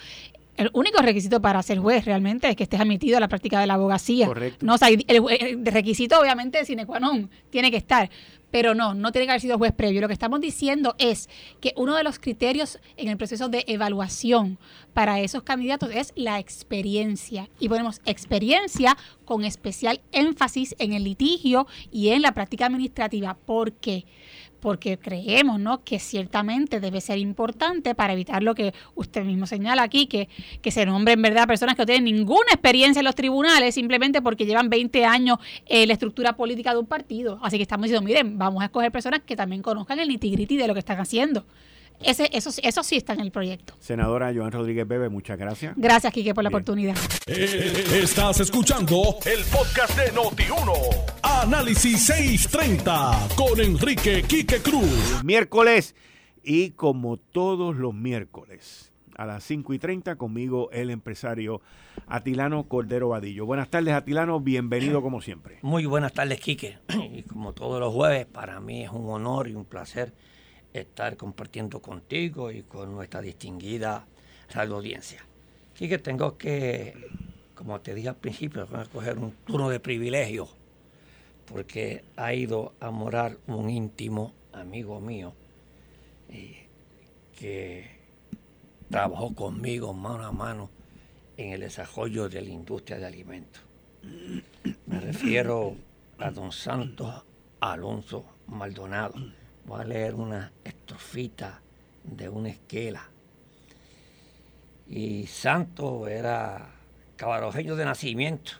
[0.58, 3.68] el único requisito para ser juez realmente es que estés admitido a la práctica de
[3.68, 4.28] la abogacía.
[4.28, 4.65] Correcto.
[4.65, 8.10] No, el, requisito obviamente sine qua non tiene que estar,
[8.52, 10.02] pero no, no tiene que haber sido juez previo.
[10.02, 14.58] Lo que estamos diciendo es que uno de los criterios en el proceso de evaluación
[14.94, 17.50] para esos candidatos es la experiencia.
[17.60, 23.36] Y ponemos experiencia con especial énfasis en el litigio y en la práctica administrativa.
[23.36, 23.86] ¿Por qué?
[23.86, 24.06] porque
[24.99, 25.84] creemos ¿no?
[25.84, 30.28] que ciertamente debe ser importante para evitar lo que usted mismo señala aquí, que,
[30.62, 34.45] que se nombren verdad personas que no tienen ninguna experiencia en los tribunales simplemente porque
[34.45, 37.39] llevan 20 años en la estructura política de un partido.
[37.41, 40.67] Así que estamos diciendo, miren, vamos a escoger personas que también conozcan el nitty de
[40.67, 41.45] lo que están haciendo.
[42.01, 43.73] Ese, eso, eso sí está en el proyecto.
[43.80, 45.73] Senadora Joan Rodríguez Bebe, muchas gracias.
[45.78, 46.95] Gracias, Quique, por la oportunidad.
[47.28, 51.14] Eh, estás escuchando el podcast de Noti1.
[51.41, 55.21] Análisis 630 con Enrique Quique Cruz.
[55.24, 55.93] Miércoles
[56.43, 61.62] y como todos los miércoles a las 5 y 30 conmigo el empresario
[62.08, 63.45] Atilano Cordero Vadillo.
[63.45, 65.60] Buenas tardes Atilano, bienvenido como siempre.
[65.62, 66.80] Muy buenas tardes Quique.
[67.12, 70.13] Y como todos los jueves, para mí es un honor y un placer
[70.74, 74.08] estar compartiendo contigo y con nuestra distinguida
[74.54, 75.26] radio audiencia.
[75.76, 76.95] Así que tengo que,
[77.54, 80.48] como te dije al principio, escoger un turno de privilegio
[81.45, 85.34] porque ha ido a morar un íntimo amigo mío
[87.38, 87.89] que
[88.89, 90.69] trabajó conmigo mano a mano
[91.38, 93.62] en el desarrollo de la industria de alimentos.
[94.86, 95.75] Me refiero
[96.19, 97.23] a don Santos
[97.60, 99.15] Alonso Maldonado.
[99.65, 101.62] Voy a leer una estrofita
[102.03, 103.10] de una esquela.
[104.88, 106.69] Y Santos era
[107.15, 108.51] cabarojeño de nacimiento,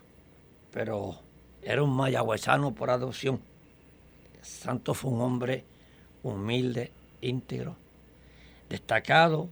[0.72, 1.20] pero
[1.66, 3.42] era un mayagüezano por adopción.
[4.42, 5.66] Santos fue un hombre
[6.22, 7.76] humilde, íntegro,
[8.70, 9.50] destacado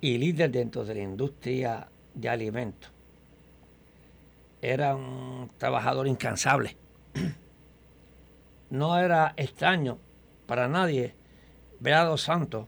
[0.00, 2.90] y líder dentro de la industria de alimentos.
[4.62, 6.76] Era un trabajador incansable.
[8.70, 9.98] No era extraño
[10.46, 11.14] para nadie
[11.80, 12.66] ver a Dos Santos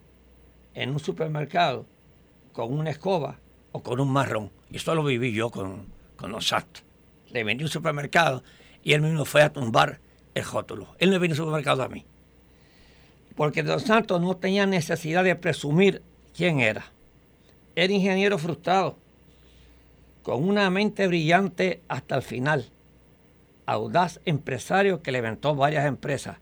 [0.74, 1.86] en un supermercado
[2.52, 3.38] con una escoba
[3.72, 4.50] o con un marrón.
[4.70, 6.87] Y esto lo viví yo con, con Dos Santos.
[7.30, 8.42] Le vendí un supermercado
[8.82, 10.00] y él mismo fue a tumbar
[10.34, 10.94] el rótulo.
[10.98, 12.04] Él no vino al supermercado a mí.
[13.34, 16.02] Porque Dos Santos no tenía necesidad de presumir
[16.34, 16.92] quién era
[17.78, 18.98] era ingeniero frustrado,
[20.24, 22.72] con una mente brillante hasta el final,
[23.66, 26.38] audaz empresario que levantó varias empresas,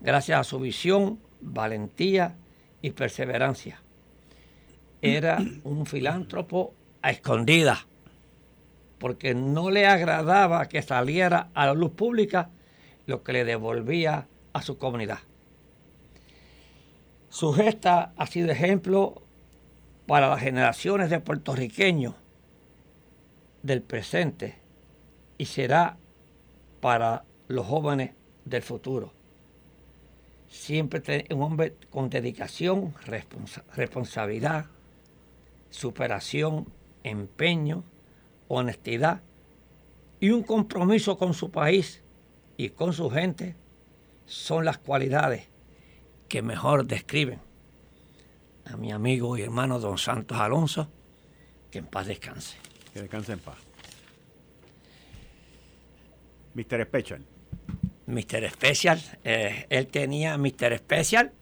[0.00, 2.34] gracias a su visión, valentía
[2.82, 3.80] y perseverancia.
[5.00, 7.86] Era un filántropo a escondidas,
[9.00, 12.50] porque no le agradaba que saliera a la luz pública
[13.06, 15.20] lo que le devolvía a su comunidad.
[17.30, 19.22] Su gesta ha sido ejemplo
[20.06, 22.14] para las generaciones de puertorriqueños
[23.62, 24.58] del presente
[25.38, 25.96] y será
[26.80, 28.12] para los jóvenes
[28.44, 29.14] del futuro.
[30.46, 32.92] Siempre un hombre con dedicación,
[33.76, 34.66] responsabilidad,
[35.70, 36.66] superación,
[37.02, 37.84] empeño,
[38.50, 39.22] honestidad
[40.18, 42.02] y un compromiso con su país
[42.56, 43.56] y con su gente
[44.26, 45.48] son las cualidades
[46.28, 47.40] que mejor describen
[48.66, 50.88] a mi amigo y hermano don Santos Alonso,
[51.70, 52.56] que en paz descanse.
[52.92, 53.56] Que descanse en paz.
[56.54, 56.84] Mr.
[56.84, 57.24] Special.
[58.06, 58.50] Mr.
[58.50, 60.76] Special, eh, él tenía Mr.
[60.78, 61.32] Special,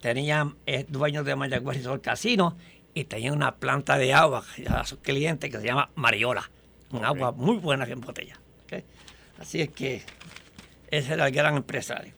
[0.00, 2.56] tenía, es dueño de Mayagüez Resort Casino
[2.92, 6.50] y tenía una planta de agua a sus clientes que se llama Mariola,
[6.92, 8.38] un agua muy buena en botella.
[9.38, 10.02] Así es que
[10.90, 12.14] ese era el gran empresario.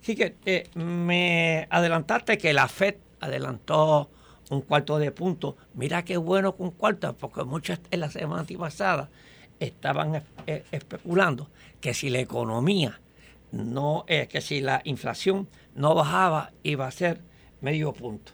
[0.00, 4.10] Así que eh, me adelantaste que la FED adelantó
[4.50, 5.56] un cuarto de punto.
[5.74, 9.10] Mira qué bueno con cuarto, porque muchos en la semana pasada
[9.58, 13.00] estaban especulando que si la economía
[13.52, 17.20] no es que si la inflación no bajaba iba a ser
[17.60, 18.32] medio punto.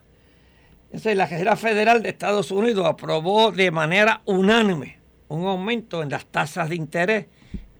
[0.86, 6.26] Entonces la Reserva Federal de Estados Unidos aprobó de manera unánime un aumento en las
[6.26, 7.26] tasas de interés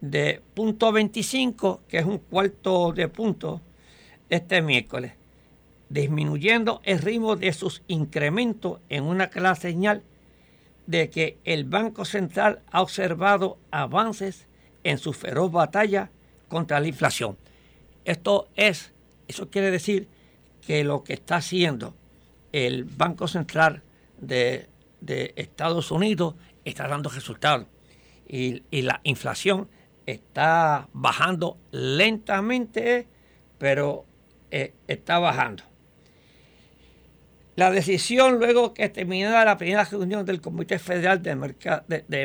[0.00, 3.60] de punto 25, que es un cuarto de punto,
[4.28, 5.12] este miércoles
[5.88, 10.02] disminuyendo el ritmo de sus incrementos en una clara señal
[10.86, 14.46] de que el Banco Central ha observado avances
[14.84, 16.10] en su feroz batalla
[16.48, 17.36] contra la inflación.
[18.04, 18.92] Esto es,
[19.26, 20.08] eso quiere decir
[20.64, 21.94] que lo que está haciendo
[22.52, 23.82] el Banco Central
[24.20, 24.68] de,
[25.36, 26.34] Estados Unidos
[26.70, 27.66] está dando resultados
[28.28, 29.68] y, y la inflación
[30.06, 33.08] está bajando lentamente,
[33.58, 34.06] pero
[34.50, 35.64] eh, está bajando.
[37.56, 41.34] La decisión, luego que terminara la primera reunión del Comité Federal de,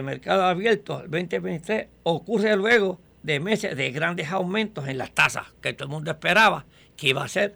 [0.01, 5.73] Mercado, Abierto el 2023, ocurre luego de meses de grandes aumentos en las tasas que
[5.73, 6.65] todo el mundo esperaba
[6.97, 7.55] que iba a ser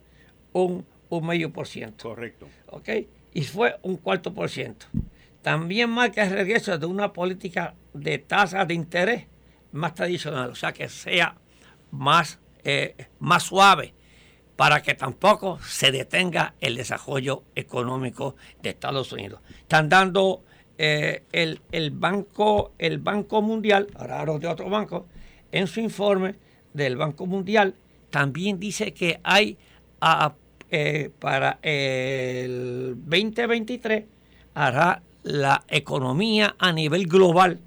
[0.54, 0.86] un,
[1.22, 2.10] medio por ciento.
[2.10, 2.48] Correcto.
[2.68, 2.90] ¿Ok?
[3.34, 4.86] Y fue un cuarto por ciento.
[5.46, 9.28] También marca el regreso de una política de tasas de interés
[9.74, 11.36] más tradicional, o sea, que sea
[11.92, 13.94] más, eh, más suave
[14.56, 19.40] para que tampoco se detenga el desarrollo económico de Estados Unidos.
[19.60, 20.44] Están dando
[20.80, 25.06] eh, el, banco, el Banco Mundial, ahora de otro banco,
[25.52, 26.38] en su informe
[26.74, 27.76] del Banco Mundial,
[28.10, 29.60] también dice que hay
[30.72, 34.06] eh, para el 2023
[34.56, 37.60] hará la economía a nivel global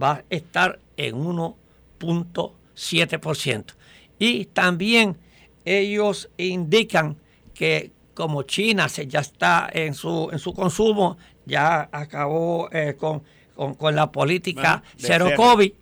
[0.00, 3.74] va a estar en 1.7%.
[4.18, 5.18] Y también
[5.64, 7.16] ellos indican
[7.52, 13.24] que como China se ya está en su, en su consumo, ya acabó eh, con,
[13.80, 15.72] la política cero COVID,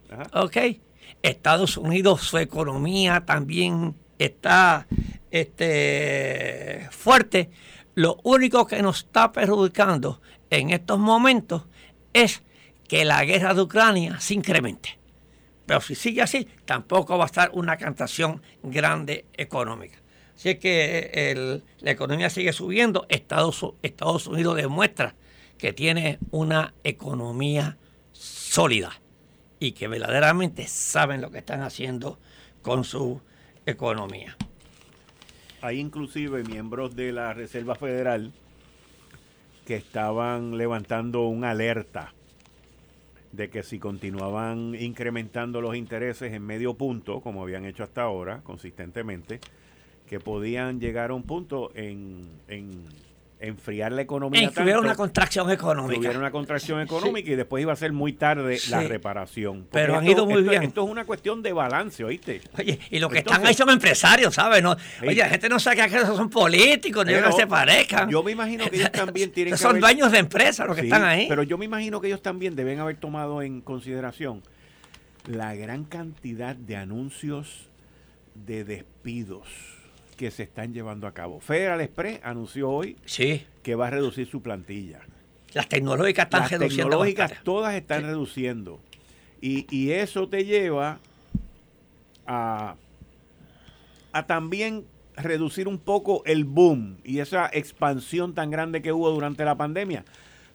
[1.22, 4.86] Estados Unidos, su economía también está
[5.30, 7.50] este, fuerte.
[7.94, 10.20] Lo único que nos está perjudicando
[10.58, 11.64] en estos momentos
[12.12, 12.42] es
[12.86, 14.98] que la guerra de Ucrania se incremente.
[15.66, 19.98] Pero si sigue así, tampoco va a estar una cantación grande económica.
[20.34, 23.06] Así que la economía sigue subiendo.
[23.08, 25.14] Estados, Estados Unidos demuestra
[25.56, 27.78] que tiene una economía
[28.12, 29.00] sólida
[29.60, 32.18] y que verdaderamente saben lo que están haciendo
[32.60, 33.20] con su
[33.64, 34.36] economía.
[35.60, 38.32] Hay inclusive miembros de la Reserva Federal
[39.76, 42.12] estaban levantando una alerta
[43.32, 48.42] de que si continuaban incrementando los intereses en medio punto, como habían hecho hasta ahora,
[48.42, 49.40] consistentemente,
[50.06, 52.84] que podían llegar a un punto en, en
[53.42, 54.40] enfriar la economía.
[54.40, 55.98] En hubiera una contracción económica.
[55.98, 59.66] Hubiera una contracción económica y después iba a ser muy tarde la reparación.
[59.70, 60.62] Pero han ido muy bien.
[60.62, 62.40] Esto es una cuestión de balance, ¿oíste?
[62.58, 64.62] Oye, y lo que están ahí son empresarios, ¿sabes?
[64.62, 68.08] No, oye, la gente no sabe que esos son políticos, ni que se parezcan.
[68.08, 71.26] Yo me imagino que ellos también tienen Son dueños de empresas los que están ahí.
[71.28, 74.42] Pero yo me imagino que ellos también deben haber tomado en consideración
[75.26, 77.68] la gran cantidad de anuncios
[78.34, 79.81] de despidos
[80.22, 81.40] que se están llevando a cabo.
[81.40, 82.96] Federal Express anunció hoy
[83.64, 85.00] que va a reducir su plantilla.
[85.52, 88.78] Las tecnológicas están Las tecnológicas todas están reduciendo.
[89.40, 91.00] Y, eso te lleva
[92.24, 92.76] a,
[94.12, 94.84] a también
[95.16, 100.04] reducir un poco el boom y esa expansión tan grande que hubo durante la pandemia.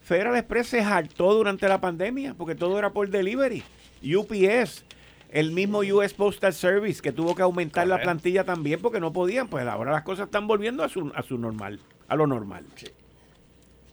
[0.01, 3.63] Federal Express se hartó durante la pandemia porque todo era por delivery.
[4.01, 4.85] UPS,
[5.29, 9.47] el mismo US Postal Service que tuvo que aumentar la plantilla también porque no podían,
[9.47, 12.65] pues ahora las cosas están volviendo a su, a su normal, a lo normal.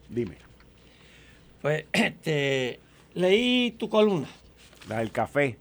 [0.08, 0.38] Dime.
[1.60, 2.80] Pues este,
[3.14, 4.28] leí tu columna.
[4.88, 5.58] La del café.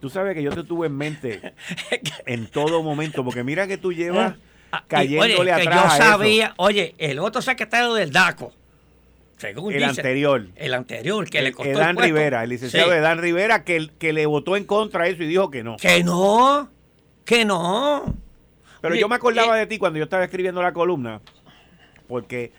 [0.00, 1.54] Tú sabes que yo te tuve en mente
[2.26, 4.34] en todo momento, porque mira que tú llevas
[4.72, 5.98] ah, cayéndole oye, atrás.
[5.98, 8.52] yo sabía, oye, el otro secretario del DACO,
[9.42, 10.46] el anterior.
[10.56, 14.56] El anterior, que le costó Edan Rivera, el licenciado Edan Rivera, que, que le votó
[14.56, 15.76] en contra de eso y dijo que no.
[15.76, 16.70] Que no,
[17.24, 18.14] que no.
[18.80, 21.20] Pero yo me acordaba de ti cuando yo estaba escribiendo la columna,
[22.06, 22.52] porque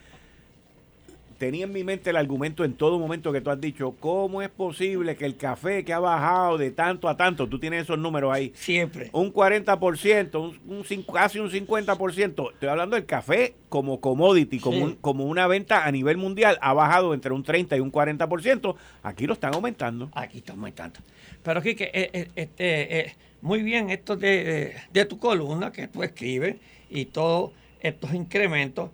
[1.40, 4.50] tenía en mi mente el argumento en todo momento que tú has dicho, ¿cómo es
[4.50, 8.32] posible que el café que ha bajado de tanto a tanto, tú tienes esos números
[8.32, 8.52] ahí?
[8.56, 9.10] Siempre.
[9.14, 12.52] Un 40%, un, casi un 50%.
[12.54, 17.14] Estoy hablando del café como commodity, como, como una venta a nivel mundial, ha bajado
[17.14, 18.76] entre un 30 y un 40%.
[19.02, 20.10] Aquí lo están aumentando.
[20.14, 21.00] Aquí está aumentando.
[21.42, 25.88] Pero aquí que eh, eh, este, eh, muy bien esto de, de tu columna que
[25.88, 26.58] tú escribes
[26.90, 28.90] y todos estos incrementos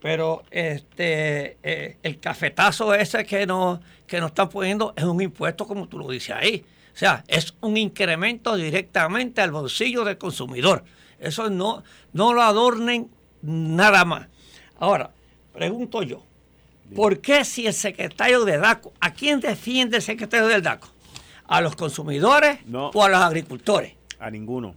[0.00, 5.66] pero este eh, el cafetazo ese que nos, que nos están poniendo es un impuesto,
[5.66, 6.64] como tú lo dices ahí.
[6.92, 10.84] O sea, es un incremento directamente al bolsillo del consumidor.
[11.18, 11.82] Eso no,
[12.12, 13.10] no lo adornen
[13.42, 14.26] nada más.
[14.78, 15.10] Ahora,
[15.52, 16.24] pregunto yo,
[16.94, 20.88] ¿por qué si el secretario de DACO, ¿a quién defiende el secretario del DACO?
[21.46, 23.94] ¿A los consumidores o a los agricultores?
[24.18, 24.74] A ninguno.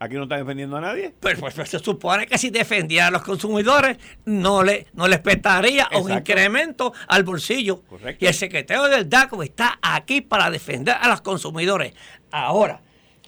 [0.00, 1.12] Aquí no está defendiendo a nadie.
[1.18, 5.18] Pero pues, pues, se supone que si defendiera a los consumidores, no le no les
[5.18, 7.82] petaría un incremento al bolsillo.
[8.20, 11.94] Y el secretario del DACO está aquí para defender a los consumidores.
[12.30, 12.80] Ahora,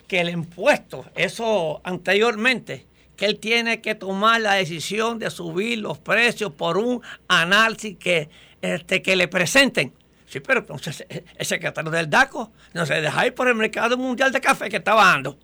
[0.07, 5.99] que el impuesto, eso anteriormente, que él tiene que tomar la decisión de subir los
[5.99, 8.31] precios por un análisis que,
[8.63, 9.93] este, que le presenten.
[10.27, 14.31] Sí, pero entonces el secretario del DACO no se deja ir por el mercado mundial
[14.31, 15.37] de café que está bajando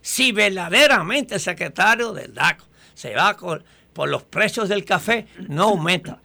[0.00, 6.20] si verdaderamente el secretario del DACO se va por los precios del café, no aumenta.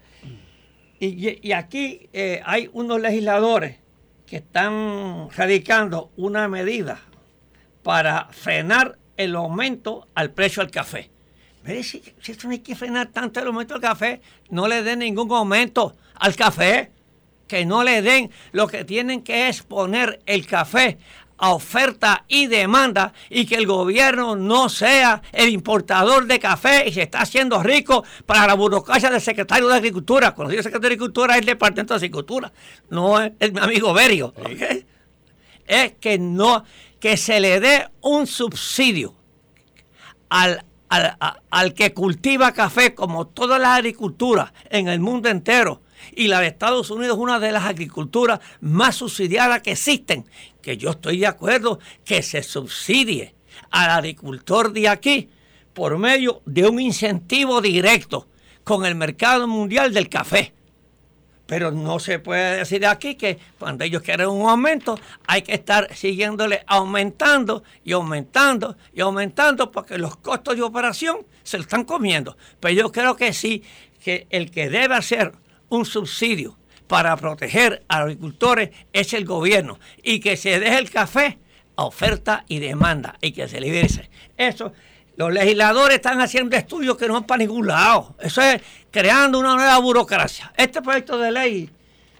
[0.98, 3.78] Y, aquí eh, hay unos legisladores
[4.26, 7.00] que están radicando una medida
[7.84, 11.12] para frenar el aumento al precio del café.
[11.66, 15.00] Si, si esto no hay que frenar tanto el aumento del café, no le den
[15.00, 16.92] ningún aumento al café.
[17.48, 20.98] Que no le den, lo que tienen que es poner el café
[21.38, 26.94] a oferta y demanda y que el gobierno no sea el importador de café y
[26.94, 30.34] se está haciendo rico para la burocracia del secretario de Agricultura.
[30.34, 32.52] Cuando digo secretario de Agricultura es el Departamento de Agricultura,
[32.90, 34.34] no es, mi amigo Berio.
[35.68, 36.64] Es que no,
[37.00, 39.16] que se le dé un subsidio
[40.30, 45.82] al, al que cultiva café como toda la agricultura en el mundo entero
[46.14, 50.26] y la de Estados Unidos es una de las agriculturas más subsidiadas que existen,
[50.62, 53.36] que yo estoy de acuerdo que se subsidie
[53.72, 55.30] al agricultor de aquí
[55.74, 58.28] por medio de un incentivo directo
[58.64, 60.54] con el mercado mundial del café.
[61.46, 65.94] Pero no se puede decir aquí que cuando ellos quieren un aumento hay que estar
[65.96, 72.36] siguiéndole aumentando y aumentando y aumentando porque los costos de operación se están comiendo.
[72.60, 73.62] Pero yo creo que sí,
[74.04, 75.34] que el que debe hacer
[75.70, 76.58] un subsidio
[76.88, 81.40] para proteger a los agricultores es el gobierno y que se deje el café
[81.76, 84.10] oferta y demanda y que se libere.
[84.38, 84.72] Eso,
[85.18, 88.16] los legisladores están haciendo estudios que no van para ningún lado.
[88.20, 88.62] Eso es
[88.92, 90.54] creando una nueva burocracia.
[90.58, 91.70] Este proyecto de ley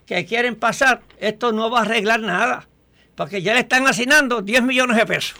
[0.06, 2.68] que quieren pasar, esto no va a arreglar nada,
[3.16, 5.40] porque ya le están asignando 10 millones de pesos.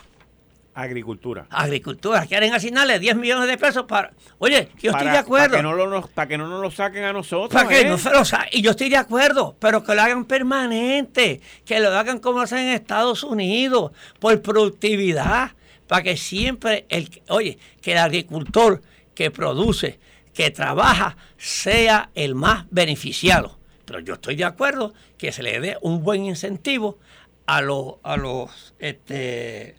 [0.78, 1.48] Agricultura.
[1.50, 4.12] Agricultura, quieren asignarle 10 millones de pesos para...
[4.40, 5.52] Oye, yo estoy de acuerdo.
[5.52, 7.54] Para que, no lo, para que no nos lo saquen a nosotros.
[7.54, 7.90] Para que ¿eh?
[7.90, 8.22] no se lo
[8.52, 12.60] Y yo estoy de acuerdo, pero que lo hagan permanente, que lo hagan como hacen
[12.60, 15.52] en Estados Unidos, por productividad,
[15.88, 18.82] para que siempre, el oye, que el agricultor
[19.14, 19.98] que produce,
[20.34, 23.58] que trabaja, sea el más beneficiado.
[23.86, 27.00] Pero yo estoy de acuerdo que se le dé un buen incentivo
[27.46, 29.78] a los, a los este,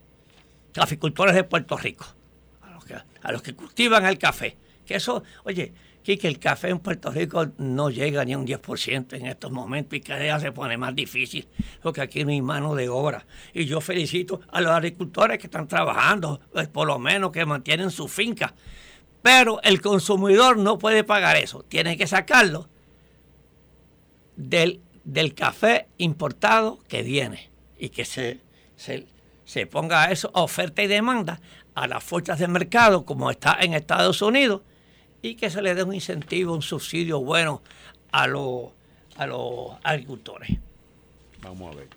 [0.76, 2.04] caficultores de Puerto Rico,
[3.22, 4.56] a los, que, cultivan el café.
[4.84, 5.72] Que eso, oye,
[6.02, 9.94] que el café en Puerto Rico no llega ni a un 10% en estos momentos
[9.94, 11.48] y cada día se pone más difícil,
[11.82, 13.24] porque aquí no hay mano de obra.
[13.54, 17.90] Y yo felicito a los agricultores que están trabajando, pues, por lo menos que mantienen
[17.90, 18.54] su finca.
[19.22, 22.68] Pero el consumidor no puede pagar eso, tiene que sacarlo
[24.36, 28.40] del, del café importado que viene y que se,
[28.76, 29.06] se,
[29.46, 31.40] se ponga eso, oferta y demanda,
[31.74, 34.62] a las fuerzas de mercado como está en Estados Unidos
[35.22, 37.62] y que se le dé un incentivo, un subsidio bueno
[38.10, 38.72] a los,
[39.16, 40.50] a los agricultores.
[41.42, 41.88] Vamos a ver.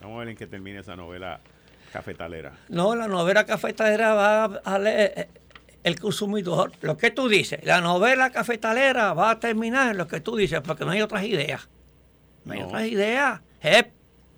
[0.00, 1.40] Vamos a ver en qué termina esa novela
[1.92, 2.52] cafetalera.
[2.68, 5.28] No, la novela cafetalera va a leer eh,
[5.82, 6.72] el consumidor.
[6.82, 10.60] Lo que tú dices, la novela cafetalera va a terminar en lo que tú dices,
[10.60, 11.68] porque no hay otras ideas.
[12.44, 13.40] No hay otras ideas.
[13.60, 13.86] Es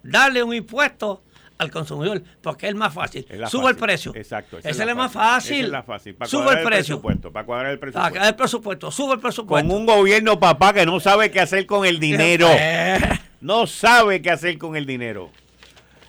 [0.05, 1.23] darle un impuesto
[1.63, 3.27] al consumidor, porque es más fácil.
[3.49, 4.15] Sube el precio.
[4.15, 4.59] Exacto.
[4.59, 5.65] Ese es, el más fácil.
[5.65, 6.17] es la fácil.
[6.27, 7.01] Sube el precio.
[7.01, 8.15] para cuadrar el presupuesto.
[8.15, 8.91] Para el presupuesto.
[8.91, 9.69] Sube el presupuesto.
[9.69, 12.49] Con un gobierno, papá, que no sabe qué hacer con el dinero.
[13.41, 15.31] no sabe qué hacer con el dinero.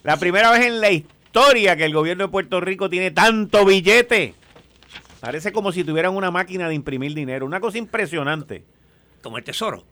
[0.03, 4.35] La primera vez en la historia que el gobierno de Puerto Rico tiene tanto billete.
[5.19, 7.45] Parece como si tuvieran una máquina de imprimir dinero.
[7.45, 8.65] Una cosa impresionante.
[9.21, 9.85] Como el tesoro.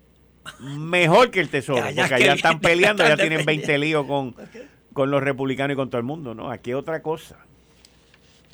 [0.60, 4.36] Mejor que el tesoro, porque allá están peleando, ya tienen 20 líos con,
[4.94, 6.50] con los republicanos y con todo el mundo, ¿no?
[6.52, 7.38] Aquí otra cosa.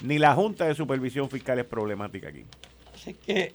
[0.04, 2.46] Ni la Junta de Supervisión Fiscal es problemática aquí.
[2.94, 3.54] Así que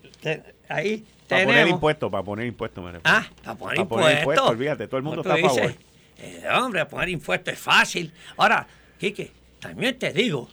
[0.69, 4.49] ahí para poner impuestos, para poner impuestos, me Ah, para poner impuestos.
[4.49, 5.75] olvídate, todo el mundo está a favor.
[6.19, 8.13] Eh, hombre, poner impuestos es fácil.
[8.37, 8.67] Ahora,
[8.99, 10.49] Quique, también te digo,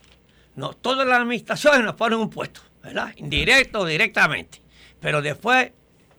[0.55, 3.13] no todas las administraciones nos ponen un puesto, ¿verdad?
[3.17, 4.61] Indirecto o directamente.
[4.99, 5.71] Pero después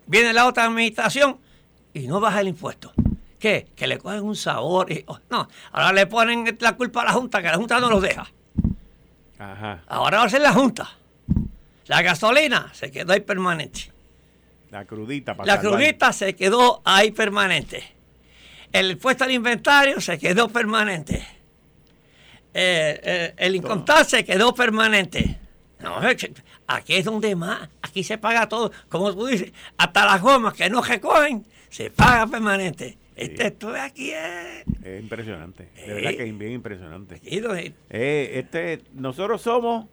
[0.07, 1.39] viene la otra administración
[1.95, 2.93] y no baja el impuesto.
[3.41, 3.69] ¿Qué?
[3.75, 4.93] Que le cogen un sabor.
[4.93, 7.89] Y, oh, no, ahora le ponen la culpa a la Junta, que la Junta no
[7.89, 8.31] los deja.
[9.39, 9.83] Ajá.
[9.89, 10.91] Ahora va a ser la Junta.
[11.87, 13.91] La gasolina se quedó ahí permanente.
[14.71, 15.35] La crudita.
[15.35, 17.83] Para la crudita se quedó ahí permanente.
[18.71, 21.27] El impuesto al inventario se quedó permanente.
[22.53, 25.39] Eh, eh, el incontar se quedó permanente.
[25.81, 25.97] No,
[26.67, 28.71] aquí es donde más, aquí se paga todo.
[28.91, 32.99] Como tú dices, hasta las gomas que no recogen, se paga permanente.
[33.21, 34.65] Este esto de aquí es...
[34.83, 37.21] Es impresionante, de verdad que es bien impresionante.
[37.23, 39.87] Eh, este, nosotros somos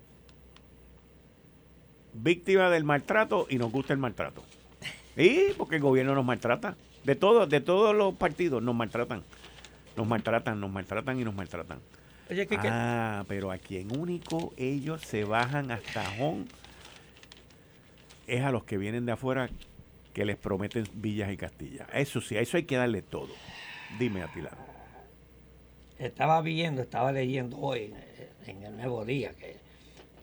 [2.13, 4.43] víctimas del maltrato y nos gusta el maltrato.
[5.17, 6.77] Y porque el gobierno nos maltrata.
[7.03, 9.23] De todos, de todos los partidos nos maltratan.
[9.95, 11.79] Nos maltratan, nos maltratan y nos maltratan.
[12.29, 16.47] Oye, ¿qué, ah, pero aquí en único ellos se bajan hasta Jón.
[18.27, 19.49] Es a los que vienen de afuera
[20.17, 21.87] que les prometen villas y castillas.
[21.93, 23.29] Eso sí, a eso hay que darle todo.
[23.99, 24.57] Dime, Atilano.
[25.99, 27.93] Estaba viendo, estaba leyendo hoy
[28.47, 29.57] en, el Nuevo Día que,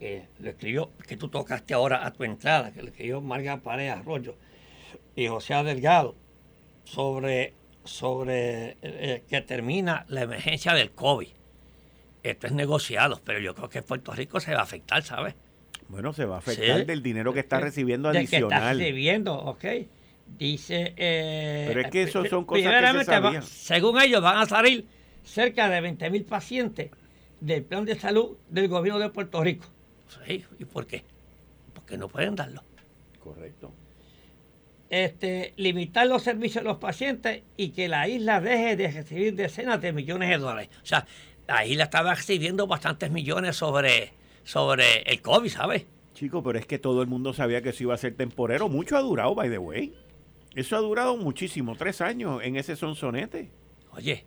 [0.00, 3.92] que, lo escribió, que tú tocaste ahora a tu entrada, que lo escribió Marga Paredes
[3.92, 4.34] Arroyo
[5.14, 6.16] y José Delgado
[6.82, 11.28] sobre, sobre eh, eh, que termina la emergencia del COVID.
[12.24, 15.36] Esto es negociado, pero yo creo que Puerto Rico se va a afectar, ¿sabes?
[15.88, 18.48] Bueno, se va a afectar del dinero que está recibiendo adicional.
[18.48, 19.64] que está recibiendo, ok.
[20.38, 20.94] Dice...
[20.96, 23.42] Eh, Pero es que eso son cosas que se sabían.
[23.42, 24.86] según ellos, van a salir
[25.22, 26.90] cerca de 20 mil pacientes
[27.40, 29.66] del plan de salud del gobierno de Puerto Rico.
[30.26, 31.04] Sí, ¿Y por qué?
[31.74, 32.62] Porque no pueden darlo.
[33.22, 33.72] Correcto.
[34.90, 39.80] Este, limitar los servicios a los pacientes y que la isla deje de recibir decenas
[39.80, 40.68] de millones de dólares.
[40.82, 41.06] O sea,
[41.46, 44.12] la isla estaba recibiendo bastantes millones sobre
[44.44, 45.86] sobre el COVID, ¿sabes?
[46.14, 48.68] Chico, pero es que todo el mundo sabía que eso iba a ser temporero.
[48.68, 49.92] Mucho ha durado, by the way.
[50.54, 53.50] Eso ha durado muchísimo, tres años en ese sonsonete.
[53.90, 54.24] Oye,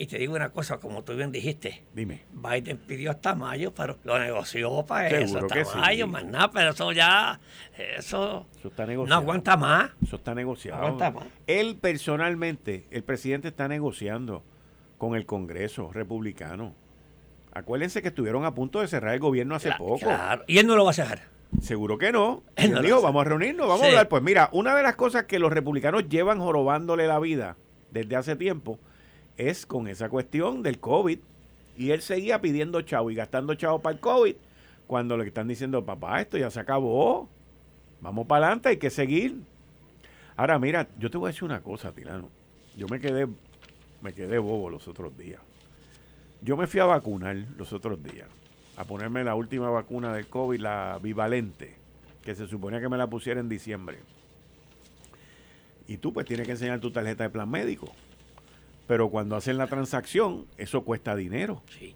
[0.00, 1.84] y te digo una cosa, como tú bien dijiste.
[1.94, 2.22] Dime.
[2.32, 5.40] Biden pidió hasta mayo, pero lo negoció para eso.
[5.40, 7.38] Hasta mayo, más nada, pero eso ya.
[7.76, 9.20] Eso, eso está negociado.
[9.20, 9.90] No aguanta más.
[10.02, 10.80] Eso está negociado.
[10.80, 11.26] No aguanta más.
[11.46, 14.42] Él personalmente, el presidente está negociando
[14.96, 16.74] con el Congreso republicano.
[17.52, 19.98] Acuérdense que estuvieron a punto de cerrar el gobierno hace poco.
[19.98, 20.44] Claro.
[20.46, 21.22] Y él no lo va a cerrar.
[21.60, 22.42] Seguro que no.
[22.56, 23.86] Él no dijo, vamos a reunirnos, vamos Sí.
[23.86, 24.08] a hablar.
[24.08, 27.56] Pues mira, una de las cosas que los republicanos llevan jorobándole la vida
[27.90, 28.78] desde hace tiempo
[29.36, 31.18] es con esa cuestión del COVID.
[31.76, 34.36] Y él seguía pidiendo chavo y gastando chavo para el COVID
[34.86, 37.28] cuando le están diciendo, papá, esto ya se acabó.
[38.00, 39.40] Vamos para adelante, hay que seguir.
[40.36, 42.28] Ahora, mira, yo te voy a decir una cosa, Tilano.
[42.76, 43.26] Yo me quedé,
[44.02, 45.40] me quedé bobo los otros días.
[46.42, 48.28] Yo me fui a vacunar los otros días,
[48.76, 51.76] a ponerme la última vacuna del COVID, la bivalente,
[52.22, 53.98] que se suponía que me la pusiera en diciembre.
[55.86, 57.92] Y tú pues tienes que enseñar tu tarjeta de plan médico.
[58.86, 61.62] Pero cuando hacen la transacción, eso cuesta dinero.
[61.78, 61.94] Sí.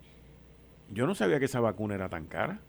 [0.90, 2.60] Yo no sabía que esa vacuna era tan cara.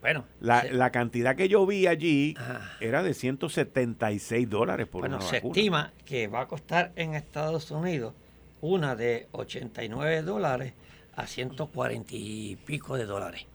[0.00, 2.34] Bueno, La, se- la cantidad que yo vi allí
[2.80, 5.52] era de 176 dólares por bueno, una se vacuna.
[5.56, 8.12] estima que va a costar en Estados Unidos
[8.60, 10.72] una de 89 dólares
[11.16, 13.46] a 140 y pico de dólares.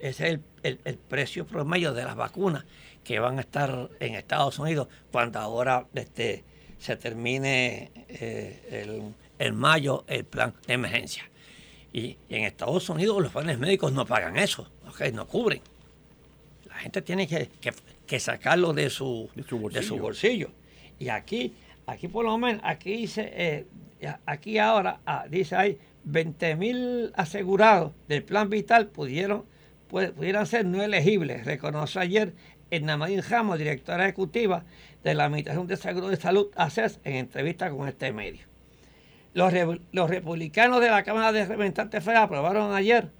[0.00, 2.64] Ese es el, el- el precio promedio de las vacunas
[3.04, 6.44] que van a estar en Estados Unidos cuando ahora este,
[6.78, 11.24] se termine eh, el- en mayo el plan de emergencia.
[11.92, 15.02] Y, y en Estados Unidos los planes médicos no pagan eso, ¿ok?
[15.12, 15.60] no cubren.
[16.66, 17.72] La gente tiene que, que-
[18.06, 20.50] que sacarlo de su, De su de su bolsillo.
[20.98, 21.54] Y aquí,
[21.86, 23.66] aquí por lo menos, aquí dice, eh,
[24.26, 25.78] aquí ahora ah, dice hay
[26.12, 29.44] 20 mil asegurados del plan vital pudieron,
[29.90, 32.34] pu- pudieran ser no elegibles, reconoció ayer
[32.82, 34.64] Namadín Ramos, directora ejecutiva
[35.04, 38.46] de la Administración de Seguro de Salud, ACES, en entrevista con este medio.
[39.34, 39.52] Los
[40.10, 43.10] republicanos de la Cámara de Representantes Federal aprobaron ayer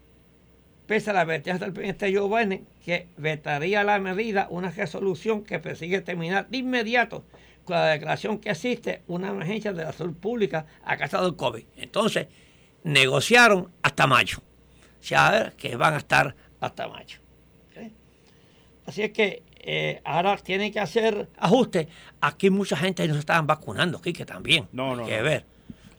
[0.86, 5.58] pese a la advertencia del presidente Joe Biden, que vetaría la medida una resolución que
[5.58, 7.24] persigue terminar de inmediato
[7.64, 11.64] con la declaración que existe una emergencia de la salud pública a causa del COVID.
[11.76, 12.28] Entonces,
[12.88, 14.38] negociaron hasta mayo.
[15.00, 17.18] Sea, que van a estar hasta mayo.
[18.86, 21.88] Así es que eh, ahora tienen que hacer ajustes.
[22.22, 24.66] Aquí mucha gente no se estaban vacunando, aquí que también.
[24.72, 25.22] No, hay no, que no.
[25.24, 25.44] ver.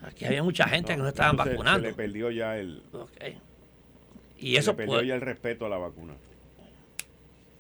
[0.02, 1.82] Aquí había mucha gente que no se estaban se- vacunando.
[1.82, 3.12] Se le perdió ya el, Ok.
[4.40, 6.14] Y se eso le perdió puede- ya el respeto a la vacuna.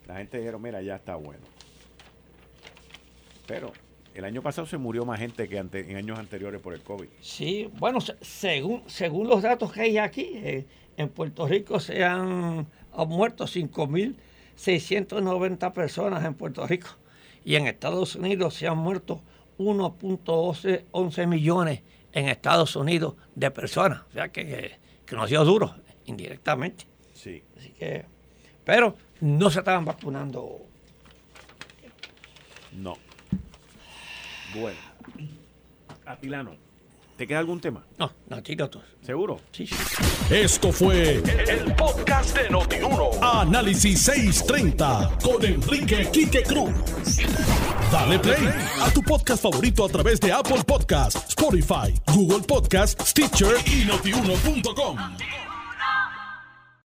[0.07, 1.43] La gente dijeron, mira, ya está bueno.
[3.45, 3.71] Pero
[4.15, 7.07] el año pasado se murió más gente que ante- en años anteriores por el COVID.
[7.21, 10.65] Sí, bueno, se- según, según los datos que hay aquí, eh,
[10.97, 16.89] en Puerto Rico se han, han muerto 5.690 personas en Puerto Rico
[17.45, 19.21] y en Estados Unidos se han muerto
[19.57, 21.81] 1.11 11 millones
[22.11, 24.01] en Estados Unidos de personas.
[24.09, 26.85] O sea que, que nos dio duro indirectamente.
[27.13, 27.43] Sí.
[27.57, 28.05] Así que,
[28.63, 30.59] pero no se estaban vacunando.
[32.73, 32.97] No.
[34.55, 34.77] Bueno.
[36.05, 36.55] Atilano,
[37.17, 37.85] ¿te queda algún tema?
[37.97, 38.85] No, no, todos.
[39.01, 39.39] ¿Seguro?
[39.51, 39.75] Sí, sí.
[40.31, 43.11] Esto fue el podcast de Notiuno.
[43.21, 46.71] Análisis 630 con Enrique Quique Cruz.
[47.91, 48.49] Dale play
[48.81, 54.97] a tu podcast favorito a través de Apple Podcasts, Spotify, Google Podcasts, Stitcher y notiuno.com.